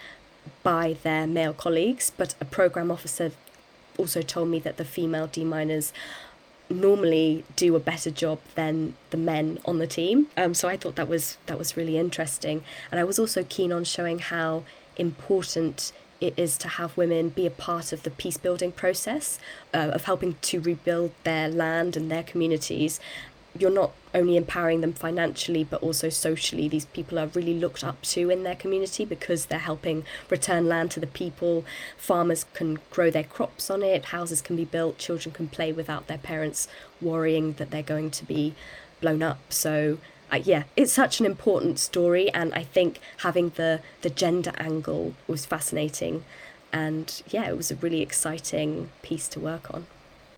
by 0.62 0.96
their 1.02 1.26
male 1.26 1.54
colleagues, 1.54 2.12
but 2.14 2.34
a 2.40 2.44
program 2.44 2.90
officer 2.90 3.32
also 3.96 4.22
told 4.22 4.48
me 4.48 4.58
that 4.60 4.76
the 4.76 4.84
female 4.84 5.26
deminers 5.26 5.92
normally 6.70 7.44
do 7.56 7.74
a 7.76 7.80
better 7.80 8.10
job 8.10 8.38
than 8.54 8.94
the 9.10 9.16
men 9.16 9.58
on 9.64 9.78
the 9.78 9.86
team. 9.86 10.28
Um, 10.36 10.54
so 10.54 10.68
I 10.68 10.76
thought 10.76 10.96
that 10.96 11.08
was 11.08 11.38
that 11.46 11.58
was 11.58 11.76
really 11.76 11.98
interesting, 11.98 12.62
and 12.90 13.00
I 13.00 13.04
was 13.04 13.18
also 13.18 13.44
keen 13.44 13.72
on 13.72 13.84
showing 13.84 14.18
how 14.18 14.64
important 14.96 15.92
it 16.20 16.34
is 16.36 16.58
to 16.58 16.68
have 16.68 16.96
women 16.96 17.28
be 17.28 17.46
a 17.46 17.50
part 17.50 17.92
of 17.92 18.02
the 18.02 18.10
peace 18.10 18.36
building 18.36 18.72
process 18.72 19.38
uh, 19.72 19.90
of 19.92 20.04
helping 20.04 20.34
to 20.42 20.60
rebuild 20.60 21.12
their 21.22 21.48
land 21.48 21.96
and 21.96 22.10
their 22.10 22.24
communities 22.24 22.98
you're 23.58 23.70
not 23.70 23.92
only 24.14 24.36
empowering 24.36 24.80
them 24.80 24.92
financially 24.92 25.64
but 25.64 25.82
also 25.82 26.08
socially. 26.08 26.68
These 26.68 26.86
people 26.86 27.18
are 27.18 27.26
really 27.26 27.54
looked 27.54 27.84
up 27.84 28.00
to 28.02 28.30
in 28.30 28.42
their 28.42 28.54
community 28.54 29.04
because 29.04 29.46
they're 29.46 29.58
helping 29.58 30.04
return 30.30 30.66
land 30.68 30.90
to 30.92 31.00
the 31.00 31.06
people. 31.06 31.64
Farmers 31.96 32.44
can 32.54 32.78
grow 32.90 33.10
their 33.10 33.24
crops 33.24 33.70
on 33.70 33.82
it. 33.82 34.06
Houses 34.06 34.40
can 34.40 34.56
be 34.56 34.64
built. 34.64 34.98
Children 34.98 35.34
can 35.34 35.48
play 35.48 35.72
without 35.72 36.06
their 36.06 36.18
parents 36.18 36.68
worrying 37.00 37.54
that 37.54 37.70
they're 37.70 37.82
going 37.82 38.10
to 38.10 38.24
be 38.24 38.54
blown 39.00 39.22
up. 39.22 39.52
So 39.52 39.98
uh, 40.30 40.40
yeah 40.44 40.64
it's 40.76 40.92
such 40.92 41.20
an 41.20 41.24
important 41.26 41.78
story 41.78 42.30
and 42.32 42.52
i 42.52 42.62
think 42.62 43.00
having 43.18 43.48
the 43.56 43.80
the 44.02 44.10
gender 44.10 44.52
angle 44.58 45.14
was 45.26 45.46
fascinating. 45.46 46.24
And 46.72 47.22
yeah 47.28 47.48
it 47.48 47.56
was 47.56 47.70
a 47.70 47.76
really 47.76 48.02
exciting 48.02 48.90
piece 49.02 49.26
to 49.28 49.40
work 49.40 49.72
on 49.72 49.86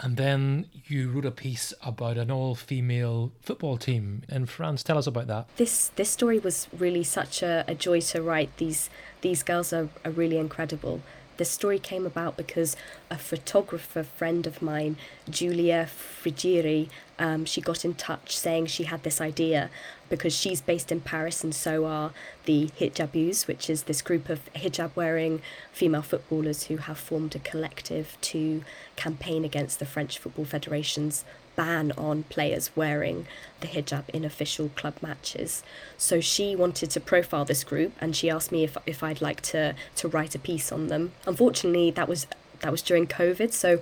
and 0.02 0.16
then 0.16 0.66
you 0.86 1.10
wrote 1.10 1.26
a 1.26 1.30
piece 1.30 1.74
about 1.82 2.16
an 2.16 2.30
all-female 2.30 3.32
football 3.40 3.76
team 3.76 4.22
in 4.28 4.46
France. 4.46 4.82
Tell 4.82 4.98
us 4.98 5.06
about 5.06 5.26
that. 5.26 5.46
This 5.56 5.90
this 5.96 6.10
story 6.10 6.38
was 6.38 6.68
really 6.76 7.04
such 7.04 7.42
a, 7.42 7.64
a 7.68 7.74
joy 7.74 8.00
to 8.00 8.22
write. 8.22 8.56
These 8.56 8.88
these 9.20 9.42
girls 9.42 9.72
are, 9.72 9.88
are 10.04 10.10
really 10.10 10.38
incredible. 10.38 11.02
This 11.40 11.50
story 11.50 11.78
came 11.78 12.04
about 12.04 12.36
because 12.36 12.76
a 13.10 13.16
photographer 13.16 14.02
friend 14.02 14.46
of 14.46 14.60
mine, 14.60 14.96
Giulia 15.30 15.88
Frigieri, 15.88 16.90
um, 17.18 17.46
she 17.46 17.62
got 17.62 17.82
in 17.82 17.94
touch 17.94 18.36
saying 18.36 18.66
she 18.66 18.84
had 18.84 19.04
this 19.04 19.22
idea 19.22 19.70
because 20.10 20.34
she's 20.34 20.60
based 20.60 20.92
in 20.92 21.00
Paris 21.00 21.42
and 21.42 21.54
so 21.54 21.86
are 21.86 22.12
the 22.44 22.68
Hijabeuses, 22.78 23.46
which 23.46 23.70
is 23.70 23.84
this 23.84 24.02
group 24.02 24.28
of 24.28 24.52
hijab 24.52 24.90
wearing 24.94 25.40
female 25.72 26.02
footballers 26.02 26.64
who 26.64 26.76
have 26.76 26.98
formed 26.98 27.34
a 27.34 27.38
collective 27.38 28.18
to 28.20 28.62
campaign 28.96 29.42
against 29.42 29.78
the 29.78 29.86
French 29.86 30.18
Football 30.18 30.44
Federation's 30.44 31.24
ban 31.60 31.92
on 31.98 32.22
players 32.22 32.70
wearing 32.74 33.26
the 33.60 33.66
hijab 33.66 34.08
in 34.14 34.24
official 34.24 34.70
club 34.70 34.94
matches. 35.02 35.62
So 35.98 36.18
she 36.18 36.56
wanted 36.56 36.88
to 36.92 37.00
profile 37.00 37.44
this 37.44 37.64
group 37.64 37.92
and 38.00 38.16
she 38.16 38.30
asked 38.30 38.50
me 38.50 38.64
if, 38.64 38.78
if 38.86 39.02
I'd 39.02 39.20
like 39.20 39.42
to, 39.52 39.74
to 39.96 40.08
write 40.08 40.34
a 40.34 40.38
piece 40.38 40.72
on 40.72 40.86
them. 40.86 41.12
Unfortunately, 41.26 41.90
that 41.90 42.08
was 42.08 42.26
that 42.60 42.70
was 42.70 42.82
during 42.82 43.06
COVID, 43.06 43.52
so 43.52 43.80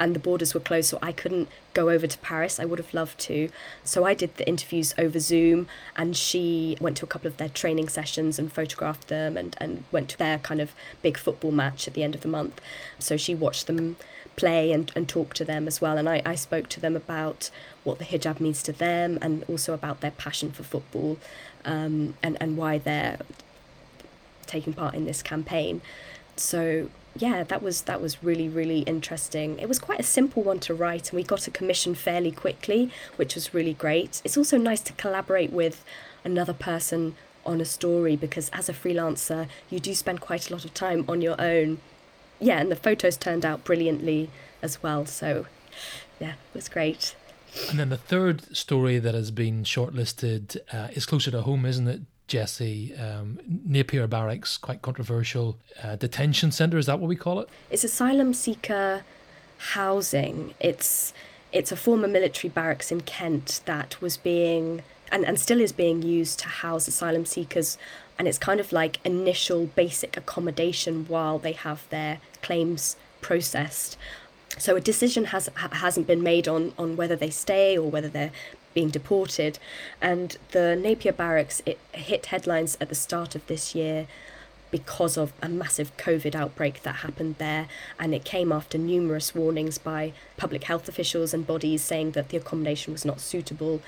and 0.00 0.14
the 0.14 0.18
borders 0.18 0.54
were 0.54 0.60
closed, 0.60 0.88
so 0.88 0.98
I 1.02 1.12
couldn't 1.12 1.48
go 1.74 1.90
over 1.90 2.06
to 2.06 2.18
Paris. 2.18 2.58
I 2.58 2.64
would 2.64 2.78
have 2.78 2.94
loved 2.94 3.18
to. 3.20 3.50
So 3.84 4.04
I 4.04 4.14
did 4.14 4.36
the 4.36 4.48
interviews 4.48 4.94
over 4.96 5.20
Zoom, 5.20 5.68
and 5.94 6.16
she 6.16 6.76
went 6.80 6.96
to 6.98 7.04
a 7.04 7.08
couple 7.08 7.28
of 7.28 7.36
their 7.36 7.50
training 7.50 7.90
sessions 7.90 8.38
and 8.38 8.52
photographed 8.52 9.08
them 9.08 9.36
and, 9.36 9.54
and 9.60 9.84
went 9.92 10.08
to 10.10 10.18
their 10.18 10.38
kind 10.38 10.60
of 10.60 10.72
big 11.02 11.18
football 11.18 11.52
match 11.52 11.86
at 11.86 11.94
the 11.94 12.02
end 12.02 12.14
of 12.14 12.22
the 12.22 12.28
month. 12.28 12.60
So 12.98 13.16
she 13.18 13.34
watched 13.34 13.66
them 13.66 13.96
play 14.40 14.72
and, 14.72 14.90
and 14.96 15.08
talk 15.08 15.34
to 15.34 15.44
them 15.44 15.66
as 15.66 15.80
well. 15.80 15.96
And 15.98 16.08
I, 16.08 16.22
I 16.24 16.34
spoke 16.34 16.68
to 16.70 16.80
them 16.80 16.96
about 16.96 17.50
what 17.84 17.98
the 17.98 18.04
hijab 18.04 18.40
means 18.40 18.62
to 18.64 18.72
them 18.72 19.18
and 19.20 19.44
also 19.48 19.74
about 19.74 20.00
their 20.00 20.10
passion 20.12 20.50
for 20.50 20.62
football 20.62 21.18
um, 21.64 22.14
and, 22.22 22.36
and 22.40 22.56
why 22.56 22.78
they're 22.78 23.18
taking 24.46 24.72
part 24.72 24.94
in 24.94 25.04
this 25.04 25.22
campaign. 25.22 25.80
So 26.36 26.88
yeah, 27.16 27.42
that 27.42 27.60
was 27.62 27.82
that 27.82 28.00
was 28.00 28.22
really 28.22 28.48
really 28.48 28.80
interesting. 28.94 29.58
It 29.58 29.68
was 29.68 29.78
quite 29.78 30.00
a 30.00 30.08
simple 30.18 30.42
one 30.42 30.60
to 30.60 30.74
write, 30.74 31.10
and 31.10 31.16
we 31.16 31.24
got 31.24 31.46
a 31.48 31.50
commission 31.50 31.94
fairly 31.94 32.32
quickly, 32.32 32.90
which 33.16 33.34
was 33.34 33.52
really 33.52 33.74
great. 33.74 34.22
It's 34.24 34.36
also 34.36 34.56
nice 34.56 34.80
to 34.88 34.92
collaborate 34.94 35.52
with 35.52 35.84
another 36.24 36.54
person 36.54 37.16
on 37.44 37.60
a 37.60 37.64
story 37.64 38.16
because 38.16 38.48
as 38.50 38.68
a 38.68 38.72
freelancer, 38.72 39.48
you 39.70 39.80
do 39.80 39.94
spend 39.94 40.20
quite 40.20 40.50
a 40.50 40.52
lot 40.52 40.64
of 40.64 40.72
time 40.74 41.04
on 41.08 41.20
your 41.20 41.40
own. 41.40 41.78
Yeah, 42.40 42.58
and 42.60 42.70
the 42.70 42.76
photos 42.76 43.16
turned 43.16 43.44
out 43.44 43.64
brilliantly 43.64 44.30
as 44.62 44.82
well. 44.82 45.06
So, 45.06 45.46
yeah, 46.18 46.32
it 46.32 46.54
was 46.54 46.68
great. 46.68 47.14
And 47.68 47.78
then 47.78 47.88
the 47.88 47.96
third 47.96 48.56
story 48.56 48.98
that 48.98 49.14
has 49.14 49.30
been 49.30 49.64
shortlisted 49.64 50.56
uh, 50.72 50.88
is 50.92 51.06
closer 51.06 51.30
to 51.32 51.42
home, 51.42 51.66
isn't 51.66 51.88
it? 51.88 52.00
Jessie, 52.28 52.94
um, 52.94 53.40
Napier 53.44 54.06
Barracks, 54.06 54.56
quite 54.56 54.82
controversial 54.82 55.58
uh, 55.82 55.96
detention 55.96 56.52
centre. 56.52 56.78
Is 56.78 56.86
that 56.86 57.00
what 57.00 57.08
we 57.08 57.16
call 57.16 57.40
it? 57.40 57.48
It's 57.70 57.82
asylum 57.82 58.34
seeker 58.34 59.02
housing. 59.58 60.54
It's 60.60 61.12
it's 61.52 61.72
a 61.72 61.76
former 61.76 62.06
military 62.06 62.48
barracks 62.48 62.92
in 62.92 63.00
Kent 63.00 63.62
that 63.64 64.00
was 64.00 64.16
being 64.16 64.82
and, 65.10 65.24
and 65.24 65.38
still 65.38 65.60
is 65.60 65.72
being 65.72 66.02
used 66.02 66.38
to 66.40 66.48
house 66.48 66.88
asylum 66.88 67.24
seekers 67.26 67.78
and 68.18 68.28
it's 68.28 68.38
kind 68.38 68.60
of 68.60 68.72
like 68.72 68.98
initial 69.04 69.66
basic 69.66 70.16
accommodation 70.16 71.06
while 71.08 71.38
they 71.38 71.52
have 71.52 71.88
their 71.90 72.18
claims 72.42 72.96
processed 73.20 73.96
so 74.58 74.76
a 74.76 74.80
decision 74.80 75.26
has 75.26 75.48
hasn't 75.56 76.06
been 76.06 76.22
made 76.22 76.48
on 76.48 76.72
on 76.78 76.96
whether 76.96 77.16
they 77.16 77.30
stay 77.30 77.78
or 77.78 77.90
whether 77.90 78.08
they're 78.08 78.32
being 78.74 78.88
deported. 78.88 79.58
And 80.00 80.36
the 80.52 80.76
Napier 80.76 81.12
Barracks, 81.12 81.62
it 81.66 81.78
hit 81.92 82.26
headlines 82.26 82.76
at 82.80 82.88
the 82.88 82.94
start 82.94 83.34
of 83.34 83.46
this 83.46 83.74
year 83.74 84.06
because 84.70 85.16
of 85.16 85.32
a 85.42 85.48
massive 85.48 85.96
COVID 85.96 86.34
outbreak 86.36 86.82
that 86.82 86.96
happened 86.96 87.36
there. 87.38 87.66
And 87.98 88.14
it 88.14 88.24
came 88.24 88.52
after 88.52 88.78
numerous 88.78 89.34
warnings 89.34 89.78
by 89.78 90.12
public 90.36 90.64
health 90.64 90.88
officials 90.88 91.34
and 91.34 91.46
bodies 91.46 91.82
saying 91.82 92.12
that 92.12 92.28
the 92.28 92.36
accommodation 92.36 92.92
was 92.92 93.04
not 93.04 93.20
suitable. 93.20 93.82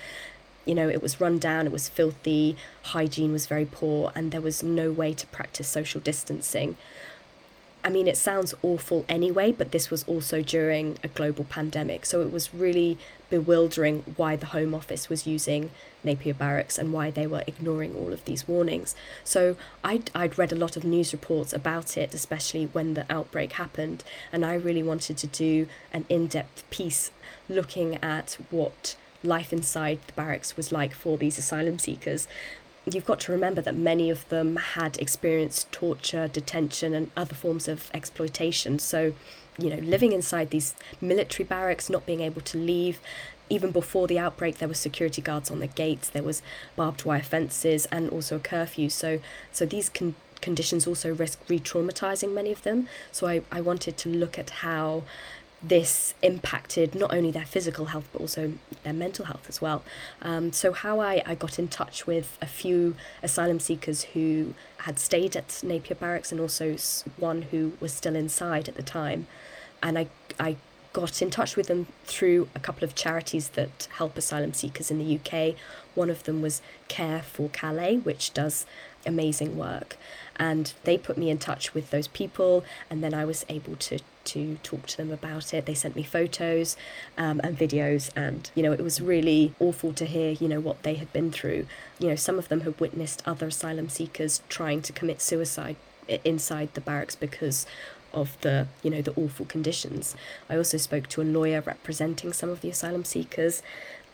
You 0.65 0.75
know, 0.75 0.89
it 0.89 1.03
was 1.03 1.21
run 1.21 1.39
down, 1.39 1.67
it 1.67 1.73
was 1.73 1.89
filthy, 1.89 2.57
hygiene 2.83 3.33
was 3.33 3.47
very 3.47 3.65
poor, 3.65 4.13
and 4.15 4.31
there 4.31 4.41
was 4.41 4.63
no 4.63 4.93
way 4.93 5.13
to 5.15 5.27
practice 5.29 5.69
social 5.69 6.01
distancing. 6.01 6.77
I 7.85 7.91
mean, 7.91 8.07
it 8.07 8.17
sounds 8.17 8.55
awful 8.63 9.05
anyway, 9.09 9.51
but 9.51 9.73
this 9.73 9.91
was 9.91 10.05
also 10.05 10.41
during 10.41 10.99
a 11.03 11.09
global 11.09 11.45
pandemic. 11.45 12.07
So 12.07 12.21
it 12.21 12.31
was 12.31 12.55
really 12.55 12.97
bewildering 13.29 14.05
why 14.17 14.37
the 14.37 14.47
Home 14.47 14.73
Office 14.73 15.09
was 15.09 15.27
using 15.27 15.71
Napier 16.05 16.35
Barracks 16.35 16.79
and 16.79 16.93
why 16.93 17.11
they 17.11 17.27
were 17.27 17.43
ignoring 17.45 17.97
all 17.97 18.13
of 18.13 18.25
these 18.25 18.47
warnings. 18.47 18.95
So 19.25 19.57
I'd, 19.83 20.13
I'd 20.15 20.39
read 20.39 20.53
a 20.53 20.57
lot 20.57 20.77
of 20.77 20.85
news 20.85 21.13
reports 21.13 21.53
about 21.53 21.97
it, 21.97 22.15
especially 22.15 22.67
when 22.67 22.95
the 22.95 23.07
outbreak 23.11 23.53
happened, 23.53 24.05
and 24.33 24.45
I 24.45 24.55
really 24.55 24.83
wanted 24.83 25.17
to 25.17 25.27
do 25.27 25.67
an 25.93 26.05
in 26.09 26.29
depth 26.29 26.69
piece 26.71 27.11
looking 27.49 27.97
at 27.97 28.37
what 28.51 28.95
life 29.23 29.53
inside 29.53 30.01
the 30.07 30.13
barracks 30.15 30.57
was 30.57 30.73
like 30.73 30.93
for 30.95 31.17
these 31.17 31.39
asylum 31.39 31.79
seekers 31.79 32.27
you've 32.91 33.07
got 33.07 33.21
to 33.21 33.33
remember 33.33 33.61
that 33.63 33.77
many 33.77 34.11
of 34.11 34.29
them 34.29 34.57
had 34.57 34.99
experienced 34.99 35.71
torture, 35.71 36.29
detention, 36.29 36.95
and 36.95 37.11
other 37.17 37.35
forms 37.35 37.69
of 37.69 37.91
exploitation. 37.95 38.79
So, 38.79 39.15
you 39.59 39.71
know, 39.71 39.77
living 39.77 40.13
inside 40.13 40.51
these 40.51 40.75
military 41.01 41.47
barracks, 41.47 41.89
not 41.89 42.07
being 42.07 42.21
able 42.21 42.41
to 42.43 42.59
leave. 42.59 43.01
Even 43.49 43.71
before 43.71 44.07
the 44.07 44.19
outbreak, 44.19 44.59
there 44.59 44.69
were 44.69 44.75
security 44.75 45.23
guards 45.23 45.51
on 45.51 45.61
the 45.61 45.67
gates. 45.67 46.09
There 46.09 46.23
was 46.23 46.43
barbed 46.75 47.05
wire 47.05 47.23
fences 47.23 47.87
and 47.87 48.09
also 48.11 48.37
a 48.37 48.41
curfew. 48.41 48.89
So, 48.89 49.21
so 49.53 49.67
these 49.67 49.89
con- 49.89 50.15
conditions 50.41 50.87
also 50.87 51.15
risk 51.15 51.39
re-traumatizing 51.49 52.33
many 52.35 52.51
of 52.51 52.63
them. 52.63 52.89
So, 53.13 53.27
I, 53.29 53.43
I 53.53 53.61
wanted 53.61 53.97
to 53.99 54.09
look 54.09 54.39
at 54.39 54.51
how 54.51 55.05
this 55.63 56.15
impacted 56.23 56.95
not 56.95 57.15
only 57.15 57.31
their 57.31 57.45
physical 57.45 57.87
health 57.87 58.09
but 58.13 58.21
also 58.21 58.53
their 58.83 58.93
mental 58.93 59.27
health 59.27 59.47
as 59.49 59.61
well. 59.61 59.83
Um, 60.21 60.53
so, 60.53 60.73
how 60.73 61.01
I, 61.01 61.23
I 61.25 61.35
got 61.35 61.59
in 61.59 61.69
touch 61.69 62.07
with 62.07 62.37
a 62.43 62.47
few 62.47 62.97
asylum 63.23 63.61
seekers 63.61 64.03
who 64.15 64.55
had 64.79 64.99
stayed 64.99 65.37
at 65.37 65.61
Napier 65.63 65.95
Barracks 65.95 66.33
and 66.33 66.41
also 66.41 66.77
one 67.17 67.43
who 67.43 67.73
was 67.81 67.93
still 67.93 68.17
inside 68.17 68.69
at 68.69 68.75
the 68.75 68.83
time. 68.83 69.27
And 69.83 69.99
I, 69.99 70.09
I 70.39 70.57
got 70.93 71.23
in 71.23 71.31
touch 71.31 71.57
with 71.57 71.69
them 71.69 71.87
through 72.05 72.49
a 72.55 72.61
couple 72.61 72.85
of 72.85 72.95
charities 72.95 73.49
that 73.51 73.89
help 73.93 74.17
asylum 74.17 74.53
seekers 74.53 74.91
in 74.91 74.99
the 74.99 75.19
UK. 75.19 75.55
One 75.95 76.11
of 76.11 76.25
them 76.25 76.43
was 76.43 76.63
Care 76.89 77.23
for 77.23 77.49
Calais, 77.49 77.97
which 77.97 78.35
does 78.35 78.67
amazing 79.07 79.57
work. 79.57 79.97
And 80.37 80.73
they 80.85 80.99
put 80.99 81.19
me 81.19 81.31
in 81.31 81.39
touch 81.39 81.75
with 81.75 81.91
those 81.91 82.09
people, 82.09 82.65
and 82.91 83.03
then 83.03 83.15
I 83.15 83.25
was 83.25 83.45
able 83.49 83.77
to 83.77 84.01
to 84.25 84.57
talk 84.63 84.87
to 84.87 84.97
them 84.97 85.11
about 85.11 85.53
it. 85.53 85.67
They 85.67 85.75
sent 85.75 85.97
me 85.97 86.05
photos 86.05 86.77
um, 87.19 87.41
and 87.43 87.59
videos, 87.59 88.11
and 88.15 88.51
you 88.55 88.63
know, 88.63 88.73
it 88.73 88.81
was 88.81 89.01
really 89.01 89.53
awful 89.59 89.93
to 89.95 90.05
hear, 90.05 90.31
you 90.33 90.49
know, 90.49 90.61
what 90.61 90.85
they 90.85 90.95
had 90.95 91.13
been 91.13 91.33
through. 91.33 91.67
You 91.99 92.09
know, 92.09 92.17
some 92.17 92.39
of 92.39 92.49
them 92.49 92.61
had 92.61 92.79
witnessed 92.79 93.23
other 93.27 93.49
asylum 93.49 93.89
seekers 93.89 94.43
trying 94.49 94.83
to 94.83 94.93
commit 94.93 95.21
suicide 95.21 95.77
inside 96.25 96.75
the 96.75 96.81
barracks 96.81 97.17
because 97.17 97.67
of 98.13 98.41
the 98.41 98.67
you 98.83 98.91
know 98.91 99.03
the 99.03 99.15
awful 99.15 99.47
conditions. 99.47 100.15
I 100.49 100.57
also 100.57 100.77
spoke 100.77 101.09
to 101.09 101.23
a 101.23 101.25
lawyer 101.25 101.61
representing 101.61 102.33
some 102.33 102.51
of 102.51 102.61
the 102.61 102.71
asylum 102.71 103.05
seekers. 103.05 103.63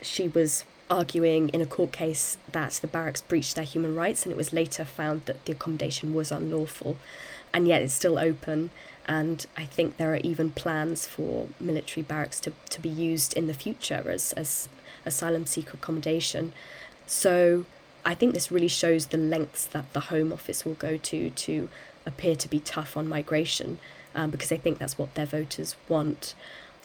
She 0.02 0.28
was 0.28 0.64
arguing 0.90 1.48
in 1.50 1.60
a 1.60 1.66
court 1.66 1.92
case 1.92 2.38
that 2.52 2.72
the 2.80 2.86
barracks 2.86 3.20
breached 3.20 3.56
their 3.56 3.64
human 3.64 3.94
rights 3.94 4.24
and 4.24 4.32
it 4.32 4.38
was 4.38 4.52
later 4.52 4.84
found 4.84 5.22
that 5.26 5.44
the 5.44 5.52
accommodation 5.52 6.14
was 6.14 6.32
unlawful 6.32 6.96
and 7.52 7.68
yet 7.68 7.82
it's 7.82 7.92
still 7.92 8.18
open 8.18 8.70
and 9.06 9.46
I 9.56 9.64
think 9.64 9.96
there 9.96 10.12
are 10.12 10.18
even 10.18 10.50
plans 10.50 11.06
for 11.06 11.48
military 11.58 12.02
barracks 12.02 12.40
to, 12.40 12.52
to 12.70 12.80
be 12.80 12.88
used 12.88 13.32
in 13.34 13.46
the 13.46 13.54
future 13.54 14.04
as, 14.06 14.32
as 14.32 14.68
asylum 15.06 15.46
seeker 15.46 15.74
accommodation. 15.74 16.52
So 17.06 17.64
I 18.04 18.14
think 18.14 18.34
this 18.34 18.50
really 18.50 18.68
shows 18.68 19.06
the 19.06 19.16
lengths 19.16 19.64
that 19.66 19.92
the 19.94 20.00
Home 20.00 20.32
Office 20.32 20.64
will 20.64 20.74
go 20.74 20.98
to 20.98 21.30
to 21.30 21.68
appear 22.08 22.34
to 22.34 22.48
be 22.48 22.58
tough 22.58 22.96
on 22.96 23.08
migration 23.08 23.78
um, 24.14 24.30
because 24.30 24.48
they 24.48 24.56
think 24.56 24.78
that's 24.78 24.98
what 24.98 25.14
their 25.14 25.26
voters 25.26 25.76
want. 25.88 26.34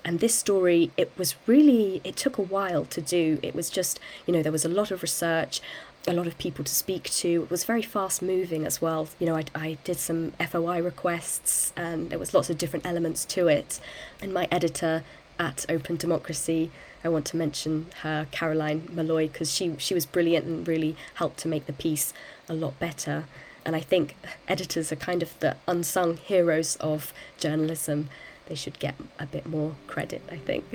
And 0.05 0.19
this 0.19 0.35
story, 0.35 0.91
it 0.97 1.11
was 1.17 1.35
really, 1.47 2.01
it 2.03 2.17
took 2.17 2.37
a 2.37 2.41
while 2.41 2.85
to 2.85 3.01
do. 3.01 3.39
It 3.41 3.55
was 3.55 3.69
just, 3.69 3.99
you 4.27 4.33
know, 4.33 4.43
there 4.43 4.51
was 4.51 4.65
a 4.65 4.69
lot 4.69 4.91
of 4.91 5.01
research 5.01 5.61
a 6.07 6.13
lot 6.13 6.27
of 6.27 6.37
people 6.37 6.65
to 6.65 6.73
speak 6.73 7.09
to. 7.09 7.43
It 7.43 7.49
was 7.49 7.63
very 7.63 7.81
fast 7.81 8.21
moving 8.21 8.65
as 8.65 8.81
well. 8.81 9.07
You 9.19 9.27
know, 9.27 9.37
I, 9.37 9.45
I 9.55 9.77
did 9.83 9.97
some 9.97 10.31
FOI 10.31 10.81
requests 10.81 11.71
and 11.75 12.09
there 12.09 12.19
was 12.19 12.33
lots 12.33 12.49
of 12.49 12.57
different 12.57 12.85
elements 12.85 13.25
to 13.25 13.47
it. 13.47 13.79
And 14.21 14.33
my 14.33 14.47
editor 14.51 15.03
at 15.39 15.65
Open 15.69 15.95
Democracy, 15.95 16.71
I 17.03 17.09
want 17.09 17.25
to 17.27 17.37
mention 17.37 17.87
her, 18.01 18.27
Caroline 18.31 18.89
Molloy, 18.91 19.27
because 19.27 19.53
she, 19.53 19.75
she 19.77 19.93
was 19.93 20.05
brilliant 20.05 20.45
and 20.45 20.67
really 20.67 20.95
helped 21.15 21.37
to 21.39 21.47
make 21.47 21.65
the 21.65 21.73
piece 21.73 22.13
a 22.49 22.53
lot 22.53 22.77
better. 22.79 23.25
And 23.65 23.75
I 23.75 23.79
think 23.79 24.15
editors 24.47 24.91
are 24.91 24.97
kind 24.97 25.23
of 25.23 25.39
the 25.39 25.55
unsung 25.67 26.17
heroes 26.17 26.75
of 26.77 27.13
journalism. 27.37 28.09
They 28.47 28.55
should 28.55 28.79
get 28.79 28.95
a 29.19 29.25
bit 29.25 29.45
more 29.45 29.75
credit, 29.87 30.21
I 30.29 30.37
think. 30.37 30.65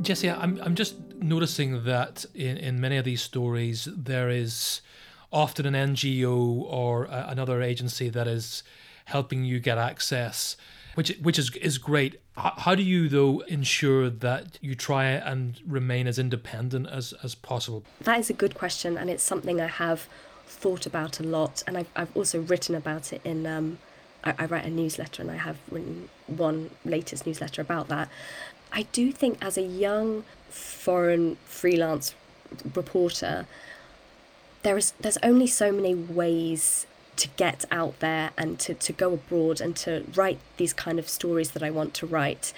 Jessie, 0.00 0.30
I'm, 0.30 0.58
I'm 0.62 0.74
just 0.74 0.94
noticing 1.16 1.84
that 1.84 2.24
in, 2.34 2.56
in 2.56 2.80
many 2.80 2.96
of 2.96 3.04
these 3.04 3.20
stories, 3.20 3.88
there 3.94 4.30
is 4.30 4.80
often 5.30 5.66
an 5.66 5.94
NGO 5.94 6.62
or 6.62 7.04
a, 7.04 7.26
another 7.28 7.60
agency 7.60 8.08
that 8.08 8.26
is 8.26 8.62
helping 9.04 9.44
you 9.44 9.60
get 9.60 9.76
access, 9.76 10.56
which 10.98 11.16
which 11.22 11.38
is 11.38 11.54
is 11.70 11.78
great. 11.78 12.20
How, 12.36 12.54
how 12.56 12.74
do 12.74 12.82
you 12.82 13.08
though 13.08 13.38
ensure 13.46 14.10
that 14.10 14.58
you 14.60 14.74
try 14.74 15.04
and 15.04 15.60
remain 15.64 16.08
as 16.08 16.18
independent 16.18 16.88
as 16.88 17.14
as 17.22 17.36
possible? 17.36 17.84
That 18.00 18.18
is 18.18 18.30
a 18.30 18.32
good 18.32 18.56
question, 18.56 18.98
and 18.98 19.08
it's 19.08 19.22
something 19.22 19.60
I 19.60 19.68
have 19.68 20.08
thought 20.48 20.86
about 20.86 21.20
a 21.20 21.22
lot, 21.22 21.62
and 21.68 21.78
I've 21.78 21.90
I've 21.94 22.16
also 22.16 22.40
written 22.40 22.74
about 22.74 23.12
it 23.12 23.20
in. 23.22 23.46
Um, 23.46 23.78
I, 24.24 24.34
I 24.40 24.44
write 24.46 24.64
a 24.64 24.70
newsletter, 24.70 25.22
and 25.22 25.30
I 25.30 25.36
have 25.36 25.58
written 25.70 26.08
one 26.26 26.70
latest 26.84 27.26
newsletter 27.26 27.62
about 27.62 27.86
that. 27.94 28.08
I 28.72 28.82
do 28.90 29.12
think 29.12 29.38
as 29.40 29.56
a 29.56 29.62
young 29.62 30.24
foreign 30.50 31.36
freelance 31.44 32.16
reporter, 32.74 33.46
there 34.64 34.76
is 34.76 34.94
there's 34.98 35.18
only 35.22 35.46
so 35.46 35.70
many 35.70 35.94
ways 35.94 36.88
to 37.18 37.28
get 37.36 37.64
out 37.70 37.98
there 38.00 38.30
and 38.38 38.58
to, 38.60 38.74
to 38.74 38.92
go 38.92 39.14
abroad 39.14 39.60
and 39.60 39.76
to 39.76 40.04
write 40.14 40.38
these 40.56 40.72
kind 40.72 40.98
of 40.98 41.08
stories 41.08 41.50
that 41.52 41.62
I 41.62 41.70
want 41.70 41.94
to 41.94 42.06
write. 42.06 42.52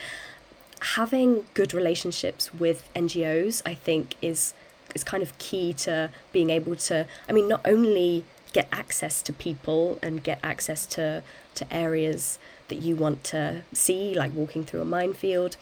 Having 0.80 1.46
good 1.54 1.74
relationships 1.74 2.54
with 2.54 2.88
NGOs, 2.94 3.62
I 3.66 3.74
think, 3.74 4.14
is 4.22 4.54
is 4.94 5.04
kind 5.04 5.22
of 5.22 5.36
key 5.38 5.72
to 5.72 6.10
being 6.32 6.50
able 6.50 6.74
to 6.74 7.06
I 7.28 7.32
mean 7.32 7.46
not 7.46 7.60
only 7.64 8.24
get 8.52 8.66
access 8.72 9.22
to 9.22 9.32
people 9.32 9.98
and 10.02 10.22
get 10.22 10.40
access 10.42 10.84
to 10.86 11.22
to 11.54 11.72
areas 11.72 12.38
that 12.68 12.76
you 12.76 12.96
want 12.96 13.22
to 13.24 13.62
see, 13.72 14.14
like 14.14 14.32
walking 14.34 14.64
through 14.64 14.80
a 14.80 14.84
minefield, 14.84 15.56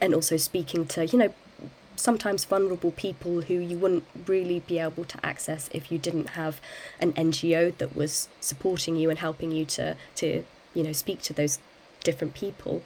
and 0.00 0.14
also 0.14 0.36
speaking 0.36 0.86
to 0.86 1.06
you 1.06 1.18
know 1.18 1.34
sometimes 1.96 2.44
vulnerable 2.44 2.90
people 2.92 3.42
who 3.42 3.54
you 3.54 3.78
wouldn't 3.78 4.04
really 4.26 4.60
be 4.60 4.78
able 4.78 5.04
to 5.04 5.24
access 5.24 5.68
if 5.72 5.90
you 5.90 5.98
didn't 5.98 6.30
have 6.30 6.60
an 7.00 7.12
NGO 7.14 7.76
that 7.78 7.96
was 7.96 8.28
supporting 8.40 8.96
you 8.96 9.10
and 9.10 9.18
helping 9.18 9.50
you 9.50 9.64
to 9.64 9.96
to 10.16 10.44
you 10.74 10.82
know 10.82 10.92
speak 10.92 11.22
to 11.22 11.32
those 11.32 11.58
different 12.04 12.34
people. 12.34 12.82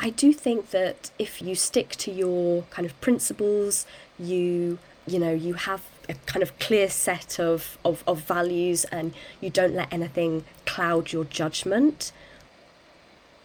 I 0.00 0.10
do 0.10 0.32
think 0.32 0.70
that 0.70 1.10
if 1.18 1.40
you 1.40 1.54
stick 1.54 1.90
to 1.96 2.10
your 2.10 2.64
kind 2.70 2.86
of 2.86 2.98
principles, 3.00 3.86
you 4.18 4.78
you 5.06 5.18
know 5.18 5.32
you 5.32 5.54
have 5.54 5.82
a 6.08 6.14
kind 6.26 6.42
of 6.42 6.58
clear 6.58 6.88
set 6.90 7.40
of, 7.40 7.78
of, 7.82 8.04
of 8.06 8.20
values 8.20 8.84
and 8.92 9.14
you 9.40 9.48
don't 9.48 9.74
let 9.74 9.90
anything 9.90 10.44
cloud 10.66 11.12
your 11.12 11.24
judgment 11.24 12.12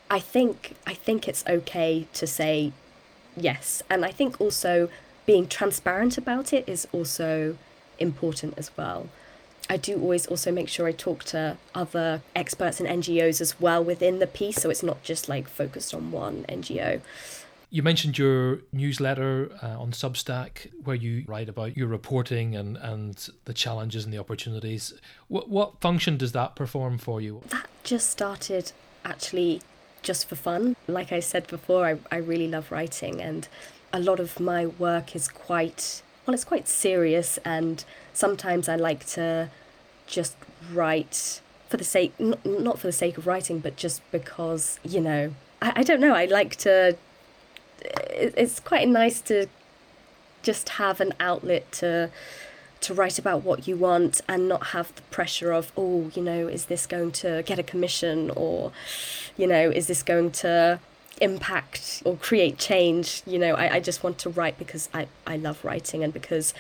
I 0.10 0.20
think 0.20 0.76
I 0.88 0.94
think 0.94 1.28
it's 1.28 1.44
okay 1.48 2.08
to 2.14 2.26
say 2.26 2.74
yes, 3.42 3.82
and 3.90 4.06
I 4.06 4.12
think 4.12 4.40
also 4.40 4.90
being 5.26 5.48
transparent 5.48 6.18
about 6.18 6.54
it 6.54 6.68
is 6.68 6.88
also 6.92 7.58
important 8.00 8.56
as 8.58 8.72
well. 8.78 9.10
I 9.70 9.78
do 9.78 10.02
always 10.02 10.26
also 10.26 10.52
make 10.52 10.68
sure 10.68 10.88
I 10.88 10.92
talk 10.92 11.24
to 11.26 11.58
other 11.76 12.22
experts 12.36 12.80
and 12.80 12.90
NGOs 12.90 13.40
as 13.40 13.60
well 13.60 13.84
within 13.84 14.18
the 14.18 14.26
piece, 14.26 14.58
so 14.58 14.70
it's 14.72 14.82
not 14.82 15.04
just 15.04 15.30
like 15.30 15.48
focused 15.48 15.94
on 15.94 16.12
one 16.12 16.46
NGO. 16.50 17.02
You 17.70 17.84
mentioned 17.84 18.18
your 18.18 18.62
newsletter 18.74 19.52
uh, 19.62 19.80
on 19.80 19.92
Substack, 19.92 20.72
where 20.84 20.96
you 20.96 21.24
write 21.28 21.50
about 21.50 21.78
your 21.78 21.86
reporting 21.86 22.56
and, 22.56 22.78
and 22.78 23.30
the 23.46 23.54
challenges 23.54 24.06
and 24.06 24.12
the 24.12 24.18
opportunities. 24.18 24.92
What, 25.28 25.50
what 25.50 25.80
function 25.80 26.18
does 26.18 26.32
that 26.32 26.56
perform 26.56 26.98
for 26.98 27.22
you? 27.22 27.44
That 27.50 27.68
just 27.84 28.10
started 28.10 28.72
actually 29.06 29.62
just 30.02 30.28
for 30.28 30.36
fun. 30.36 30.76
Like 30.88 31.12
I 31.12 31.20
said 31.20 31.48
before, 31.48 31.86
I, 31.86 31.98
I 32.12 32.18
really 32.18 32.48
love 32.48 32.72
writing, 32.72 33.22
and 33.22 33.48
a 33.92 34.00
lot 34.00 34.20
of 34.20 34.40
my 34.40 34.66
work 34.66 35.16
is 35.16 35.28
quite 35.28 36.02
well, 36.30 36.36
it's 36.36 36.46
quite 36.46 36.68
serious, 36.68 37.40
and 37.44 37.84
sometimes 38.14 38.70
I 38.70 38.76
like 38.76 39.04
to 39.08 39.50
just 40.06 40.38
write 40.72 41.42
for 41.68 41.78
the 41.78 41.84
sake, 41.84 42.20
not, 42.20 42.46
not 42.46 42.78
for 42.78 42.86
the 42.86 42.94
sake 42.94 43.18
of 43.18 43.26
writing, 43.26 43.60
but 43.60 43.76
just 43.76 44.02
because, 44.12 44.80
you 44.84 45.02
know, 45.02 45.34
I, 45.60 45.74
I 45.78 45.84
don't 45.84 46.00
know, 46.00 46.14
I 46.14 46.26
like 46.26 46.56
to, 46.58 46.98
it's 47.82 48.60
quite 48.60 48.88
nice 48.88 49.22
to 49.22 49.48
just 50.44 50.70
have 50.70 51.02
an 51.02 51.14
outlet 51.20 51.72
to 51.72 52.12
to 52.82 52.94
write 52.94 53.20
about 53.20 53.44
what 53.44 53.68
you 53.68 53.76
want 53.76 54.22
and 54.28 54.48
not 54.48 54.68
have 54.68 54.94
the 54.96 55.02
pressure 55.04 55.52
of 55.52 55.72
oh 55.76 56.12
you 56.16 56.22
know 56.22 56.48
is 56.48 56.66
this 56.66 56.86
going 56.86 57.12
to 57.12 57.44
get 57.46 57.60
a 57.60 57.64
commission 57.64 58.32
or 58.36 58.72
you 59.38 59.48
know 59.48 59.70
is 59.70 59.88
this 59.88 60.04
going 60.04 60.32
to 60.32 60.80
impact 61.22 62.02
or 62.06 62.16
create 62.16 62.58
change? 62.58 63.22
You 63.26 63.40
know 63.40 63.56
i, 63.56 63.76
I 63.76 63.80
just 63.80 64.04
want 64.04 64.18
to 64.20 64.30
write 64.30 64.58
because 64.58 64.90
I, 64.94 65.08
I 65.28 65.36
love 65.38 65.64
writing 65.66 66.04
and 66.04 66.14
because 66.14 66.54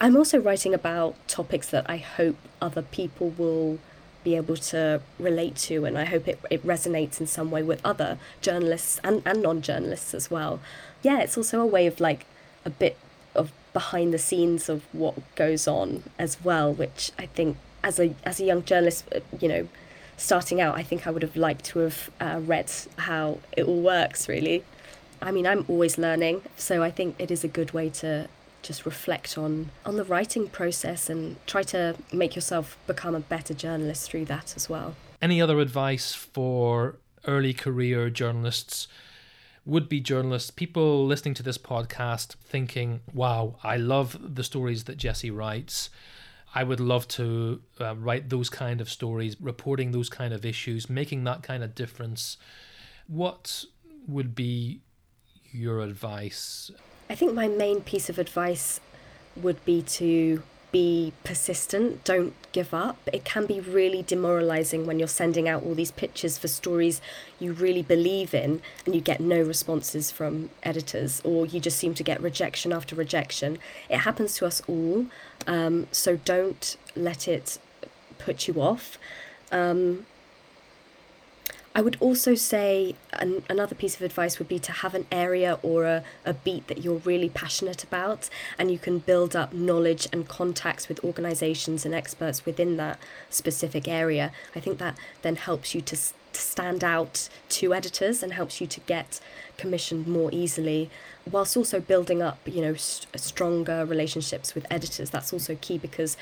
i'm 0.00 0.16
also 0.16 0.38
writing 0.38 0.72
about 0.72 1.16
topics 1.26 1.68
that 1.70 1.84
i 1.88 1.96
hope 1.96 2.36
other 2.62 2.82
people 2.82 3.30
will 3.30 3.78
be 4.22 4.36
able 4.36 4.56
to 4.56 5.00
relate 5.18 5.56
to 5.56 5.84
and 5.84 5.98
i 5.98 6.04
hope 6.04 6.28
it, 6.28 6.38
it 6.50 6.64
resonates 6.66 7.20
in 7.20 7.26
some 7.26 7.50
way 7.50 7.62
with 7.62 7.80
other 7.84 8.18
journalists 8.40 9.00
and, 9.02 9.22
and 9.24 9.42
non-journalists 9.42 10.14
as 10.14 10.30
well. 10.30 10.60
Yeah 11.02 11.20
it's 11.20 11.36
also 11.36 11.60
a 11.60 11.66
way 11.66 11.86
of 11.86 12.00
like 12.00 12.26
a 12.64 12.70
bit 12.70 12.96
of 13.34 13.52
behind 13.72 14.12
the 14.12 14.18
scenes 14.18 14.68
of 14.68 14.82
what 14.92 15.14
goes 15.36 15.68
on 15.68 16.02
as 16.18 16.42
well, 16.42 16.72
which 16.72 17.12
I 17.18 17.26
think 17.26 17.56
as 17.82 17.98
a 17.98 18.14
as 18.24 18.40
a 18.40 18.44
young 18.44 18.64
journalist, 18.64 19.04
uh, 19.14 19.20
you 19.40 19.48
know, 19.48 19.68
starting 20.16 20.60
out, 20.60 20.76
I 20.76 20.82
think 20.82 21.06
I 21.06 21.10
would 21.10 21.22
have 21.22 21.36
liked 21.36 21.64
to 21.66 21.80
have 21.80 22.10
uh, 22.20 22.40
read 22.42 22.70
how 22.96 23.38
it 23.56 23.64
all 23.64 23.80
works. 23.80 24.28
Really, 24.28 24.64
I 25.22 25.30
mean, 25.30 25.46
I'm 25.46 25.64
always 25.68 25.98
learning, 25.98 26.42
so 26.56 26.82
I 26.82 26.90
think 26.90 27.16
it 27.18 27.30
is 27.30 27.44
a 27.44 27.48
good 27.48 27.72
way 27.72 27.90
to 27.90 28.28
just 28.62 28.84
reflect 28.84 29.38
on 29.38 29.70
on 29.86 29.96
the 29.96 30.04
writing 30.04 30.48
process 30.48 31.08
and 31.08 31.36
try 31.46 31.62
to 31.62 31.96
make 32.12 32.34
yourself 32.34 32.76
become 32.86 33.14
a 33.14 33.20
better 33.20 33.54
journalist 33.54 34.10
through 34.10 34.26
that 34.26 34.54
as 34.56 34.68
well. 34.68 34.94
Any 35.22 35.40
other 35.40 35.60
advice 35.60 36.14
for 36.14 36.96
early 37.26 37.52
career 37.52 38.08
journalists 38.10 38.88
would 39.64 39.88
be 39.88 40.00
journalists, 40.00 40.50
people 40.50 41.06
listening 41.06 41.34
to 41.34 41.42
this 41.42 41.58
podcast 41.58 42.34
thinking, 42.36 43.00
wow, 43.12 43.56
I 43.62 43.76
love 43.76 44.34
the 44.34 44.44
stories 44.44 44.84
that 44.84 44.96
Jessie 44.96 45.30
writes. 45.30 45.90
I 46.54 46.64
would 46.64 46.80
love 46.80 47.06
to 47.08 47.60
uh, 47.80 47.94
write 47.96 48.28
those 48.28 48.50
kind 48.50 48.80
of 48.80 48.90
stories, 48.90 49.40
reporting 49.40 49.92
those 49.92 50.08
kind 50.08 50.34
of 50.34 50.44
issues, 50.44 50.90
making 50.90 51.24
that 51.24 51.42
kind 51.42 51.62
of 51.62 51.74
difference. 51.74 52.36
What 53.06 53.64
would 54.08 54.34
be 54.34 54.80
your 55.52 55.80
advice? 55.80 56.70
I 57.08 57.14
think 57.14 57.34
my 57.34 57.48
main 57.48 57.82
piece 57.82 58.08
of 58.08 58.18
advice 58.18 58.80
would 59.36 59.64
be 59.64 59.82
to 59.82 60.42
be 60.72 61.12
persistent, 61.24 62.04
don't 62.04 62.34
give 62.52 62.72
up. 62.72 62.98
It 63.12 63.24
can 63.24 63.46
be 63.46 63.60
really 63.60 64.02
demoralizing 64.02 64.86
when 64.86 64.98
you're 64.98 65.08
sending 65.08 65.48
out 65.48 65.62
all 65.62 65.74
these 65.74 65.90
pictures 65.90 66.38
for 66.38 66.48
stories 66.48 67.00
you 67.38 67.52
really 67.52 67.82
believe 67.82 68.34
in 68.34 68.62
and 68.84 68.94
you 68.94 69.00
get 69.00 69.20
no 69.20 69.40
responses 69.42 70.10
from 70.10 70.50
editors 70.62 71.20
or 71.24 71.46
you 71.46 71.60
just 71.60 71.78
seem 71.78 71.94
to 71.94 72.02
get 72.02 72.20
rejection 72.20 72.72
after 72.72 72.94
rejection. 72.94 73.58
It 73.88 73.98
happens 73.98 74.36
to 74.36 74.46
us 74.46 74.62
all, 74.68 75.06
um, 75.46 75.86
so 75.92 76.16
don't 76.16 76.76
let 76.94 77.28
it 77.28 77.58
put 78.18 78.48
you 78.48 78.60
off. 78.60 78.98
Um, 79.52 80.06
I 81.72 81.82
would 81.82 81.96
also 82.00 82.34
say 82.34 82.96
an, 83.12 83.44
another 83.48 83.76
piece 83.76 83.94
of 83.94 84.02
advice 84.02 84.40
would 84.40 84.48
be 84.48 84.58
to 84.58 84.72
have 84.72 84.94
an 84.94 85.06
area 85.12 85.58
or 85.62 85.84
a, 85.84 86.02
a 86.24 86.34
beat 86.34 86.66
that 86.66 86.82
you're 86.82 86.98
really 86.98 87.28
passionate 87.28 87.84
about, 87.84 88.28
and 88.58 88.72
you 88.72 88.78
can 88.78 88.98
build 88.98 89.36
up 89.36 89.52
knowledge 89.52 90.08
and 90.12 90.28
contacts 90.28 90.88
with 90.88 91.02
organizations 91.04 91.86
and 91.86 91.94
experts 91.94 92.44
within 92.44 92.76
that 92.78 92.98
specific 93.28 93.86
area. 93.86 94.32
I 94.56 94.60
think 94.60 94.78
that 94.78 94.96
then 95.22 95.36
helps 95.36 95.72
you 95.72 95.80
to, 95.82 95.96
to 95.96 96.40
stand 96.40 96.82
out 96.82 97.28
to 97.50 97.72
editors 97.72 98.22
and 98.22 98.32
helps 98.32 98.60
you 98.60 98.66
to 98.66 98.80
get 98.80 99.20
commissioned 99.56 100.08
more 100.08 100.30
easily 100.32 100.90
whilst 101.30 101.56
also 101.56 101.80
building 101.80 102.22
up 102.22 102.38
you 102.46 102.62
know 102.62 102.74
st- 102.74 103.20
stronger 103.20 103.84
relationships 103.84 104.54
with 104.54 104.66
editors 104.70 105.10
that's 105.10 105.34
also 105.34 105.54
key 105.60 105.76
because 105.76 106.16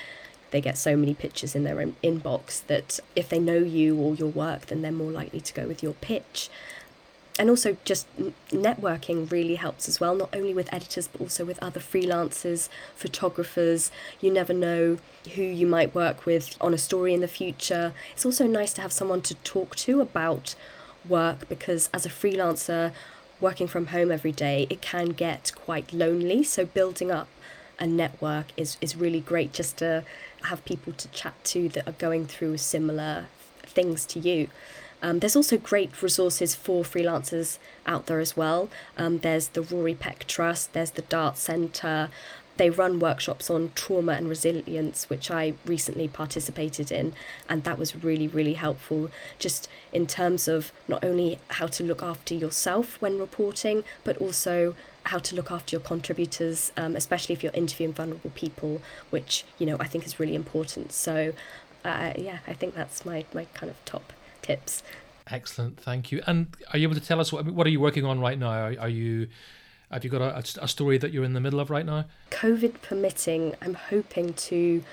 they 0.51 0.61
get 0.61 0.79
so 0.79 0.97
many 0.97 1.15
pictures 1.15 1.55
in 1.55 1.65
their 1.65 1.81
own 1.81 1.97
inbox 2.03 2.67
that 2.67 3.01
if 3.15 3.29
they 3.29 3.39
know 3.39 3.59
you 3.59 3.97
or 3.97 4.15
your 4.15 4.31
work, 4.31 4.67
then 4.67 4.83
they're 4.83 4.93
more 4.93 5.11
likely 5.11 5.41
to 5.41 5.53
go 5.53 5.67
with 5.67 5.83
your 5.83 5.95
pitch. 5.95 6.49
And 7.39 7.49
also, 7.49 7.77
just 7.85 8.09
networking 8.49 9.31
really 9.31 9.55
helps 9.55 9.89
as 9.89 10.01
well, 10.01 10.17
not 10.17 10.35
only 10.35 10.53
with 10.53 10.73
editors, 10.75 11.07
but 11.07 11.21
also 11.21 11.45
with 11.45 11.63
other 11.63 11.79
freelancers, 11.79 12.69
photographers. 12.97 13.93
You 14.21 14.33
never 14.33 14.53
know 14.53 14.99
who 15.37 15.43
you 15.43 15.67
might 15.67 15.95
work 15.95 16.27
with 16.27 16.57
on 16.61 16.75
a 16.75 16.79
story 16.79 17.15
in 17.15 17.21
the 17.21 17.29
future. 17.29 17.93
It's 18.13 18.27
also 18.27 18.49
nice 18.49 18.73
to 18.75 18.83
have 18.83 18.93
someone 18.93 19.23
to 19.23 19.37
talk 19.37 19.77
to 19.77 20.01
about 20.01 20.57
work 21.09 21.49
because, 21.49 21.89
as 21.95 22.05
a 22.05 22.09
freelancer, 22.09 22.93
working 23.41 23.69
from 23.69 23.87
home 23.89 24.11
every 24.11 24.33
day, 24.33 24.67
it 24.69 24.83
can 24.83 25.11
get 25.11 25.53
quite 25.55 25.93
lonely. 25.93 26.43
So, 26.43 26.65
building 26.65 27.13
up 27.13 27.29
a 27.79 27.87
network 27.87 28.47
is, 28.57 28.77
is 28.81 28.97
really 28.97 29.21
great 29.21 29.53
just 29.53 29.77
to 29.79 30.05
have 30.45 30.65
people 30.65 30.93
to 30.95 31.09
chat 31.09 31.35
to 31.45 31.69
that 31.71 31.87
are 31.87 31.93
going 31.93 32.27
through 32.27 32.59
similar 32.59 33.27
things 33.63 34.05
to 34.07 34.19
you. 34.19 34.49
Um, 35.01 35.21
there's 35.21 35.37
also 35.37 35.59
great 35.59 36.03
resources 36.03 36.55
for 36.55 36.83
freelancers 36.83 37.59
out 37.87 38.07
there 38.07 38.21
as 38.21 38.37
well. 38.37 38.69
Um, 38.97 39.19
there's 39.19 39.49
the 39.49 39.63
Rory 39.63 39.95
Peck 39.95 40.27
Trust, 40.27 40.73
there's 40.73 40.93
the 40.93 41.03
Dart 41.03 41.39
Centre. 41.39 42.11
They 42.57 42.71
run 42.71 42.99
workshops 42.99 43.49
on 43.51 43.71
trauma 43.77 44.15
and 44.15 44.29
resilience, 44.29 45.09
which 45.09 45.31
I 45.31 45.55
recently 45.65 46.09
participated 46.09 46.91
in, 46.91 47.13
and 47.49 47.63
that 47.63 47.79
was 47.79 48.03
really, 48.03 48.27
really 48.27 48.55
helpful 48.55 49.13
just 49.39 49.69
in 49.93 50.09
terms 50.09 50.49
of 50.49 50.73
not 50.89 51.05
only 51.05 51.39
how 51.51 51.69
to 51.69 51.85
look 51.85 52.03
after 52.03 52.35
yourself 52.35 53.01
when 53.01 53.21
reporting, 53.21 53.85
but 54.03 54.17
also 54.17 54.75
how 55.09 55.19
to 55.19 55.35
look 55.35 55.51
after 55.51 55.75
your 55.75 55.81
contributors, 55.81 56.71
um, 56.77 56.95
especially 56.95 57.33
if 57.33 57.43
you're 57.43 57.53
interviewing 57.55 57.93
vulnerable 57.93 58.31
people, 58.31 58.81
which 59.11 59.45
you 59.59 59.67
know 59.67 59.77
I 59.81 59.87
think 59.87 60.07
is 60.07 60.21
really 60.21 60.35
important. 60.35 60.93
So, 60.93 61.33
uh, 61.85 62.13
yeah, 62.17 62.39
I 62.47 62.53
think 62.53 62.75
that's 62.75 63.05
my 63.05 63.25
my 63.33 63.47
kind 63.55 63.71
of 63.71 63.83
top 63.85 64.13
tips. 64.43 64.83
Excellent, 65.31 65.79
thank 65.79 66.11
you. 66.11 66.23
And 66.27 66.49
are 66.73 66.79
you 66.79 66.89
able 66.89 67.01
to 67.01 67.07
tell 67.07 67.21
us 67.21 67.33
what 67.33 67.47
what 67.47 67.67
are 67.67 67.71
you 67.71 67.81
working 67.81 68.05
on 68.05 68.21
right 68.21 68.39
now? 68.39 68.51
Are, 68.51 68.77
are 68.81 68.89
you 68.89 69.29
have 69.91 70.05
you 70.05 70.11
got 70.11 70.21
a, 70.21 70.65
a 70.65 70.69
story 70.69 70.99
that 70.99 71.13
you're 71.13 71.25
in 71.25 71.33
the 71.33 71.41
middle 71.41 71.61
of 71.61 71.71
right 71.71 71.87
now? 71.87 72.05
COVID 72.31 72.83
permitting, 72.83 73.55
I'm 73.63 73.75
hoping 73.75 74.35
to 74.35 74.85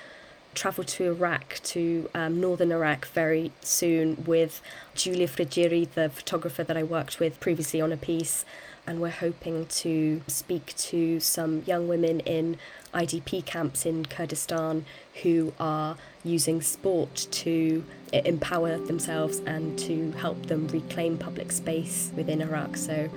travel 0.54 0.84
to 0.84 1.04
Iraq, 1.04 1.60
to 1.62 2.08
um, 2.14 2.40
northern 2.40 2.72
Iraq 2.72 3.06
very 3.08 3.52
soon 3.60 4.24
with 4.24 4.62
Giulia 4.94 5.28
Frigieri, 5.28 5.90
the 5.90 6.08
photographer 6.08 6.64
that 6.64 6.78
I 6.78 6.82
worked 6.82 7.20
with 7.20 7.38
previously 7.40 7.82
on 7.82 7.92
a 7.92 7.98
piece 7.98 8.46
and 8.86 9.00
we're 9.00 9.10
hoping 9.10 9.66
to 9.66 10.22
speak 10.26 10.74
to 10.76 11.20
some 11.20 11.62
young 11.66 11.88
women 11.88 12.20
in 12.20 12.56
IDP 12.94 13.44
camps 13.44 13.84
in 13.84 14.06
Kurdistan 14.06 14.84
who 15.22 15.52
are 15.58 15.96
using 16.24 16.60
sport 16.62 17.26
to 17.30 17.84
empower 18.12 18.78
themselves 18.78 19.40
and 19.40 19.78
to 19.78 20.12
help 20.12 20.46
them 20.46 20.68
reclaim 20.68 21.18
public 21.18 21.52
space 21.52 22.12
within 22.16 22.40
Iraq. 22.40 22.76
So, 22.76 23.10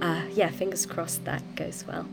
uh, 0.00 0.22
yeah, 0.32 0.50
fingers 0.50 0.86
crossed 0.86 1.24
that 1.24 1.42
goes 1.56 1.84
well. 1.86 2.06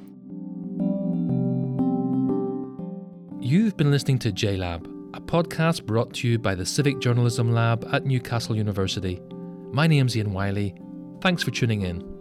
You've 3.40 3.76
been 3.76 3.92
listening 3.92 4.20
to 4.20 4.32
JLab, 4.32 4.86
a 5.14 5.20
podcast 5.20 5.86
brought 5.86 6.14
to 6.16 6.28
you 6.28 6.40
by 6.40 6.56
the 6.56 6.66
Civic 6.66 7.00
Journalism 7.00 7.52
Lab 7.52 7.88
at 7.92 8.06
Newcastle 8.06 8.56
University. 8.56 9.22
My 9.72 9.86
name's 9.86 10.16
Ian 10.16 10.34
Wylie. 10.34 10.74
Thanks 11.22 11.44
for 11.44 11.52
tuning 11.52 11.82
in. 11.82 12.13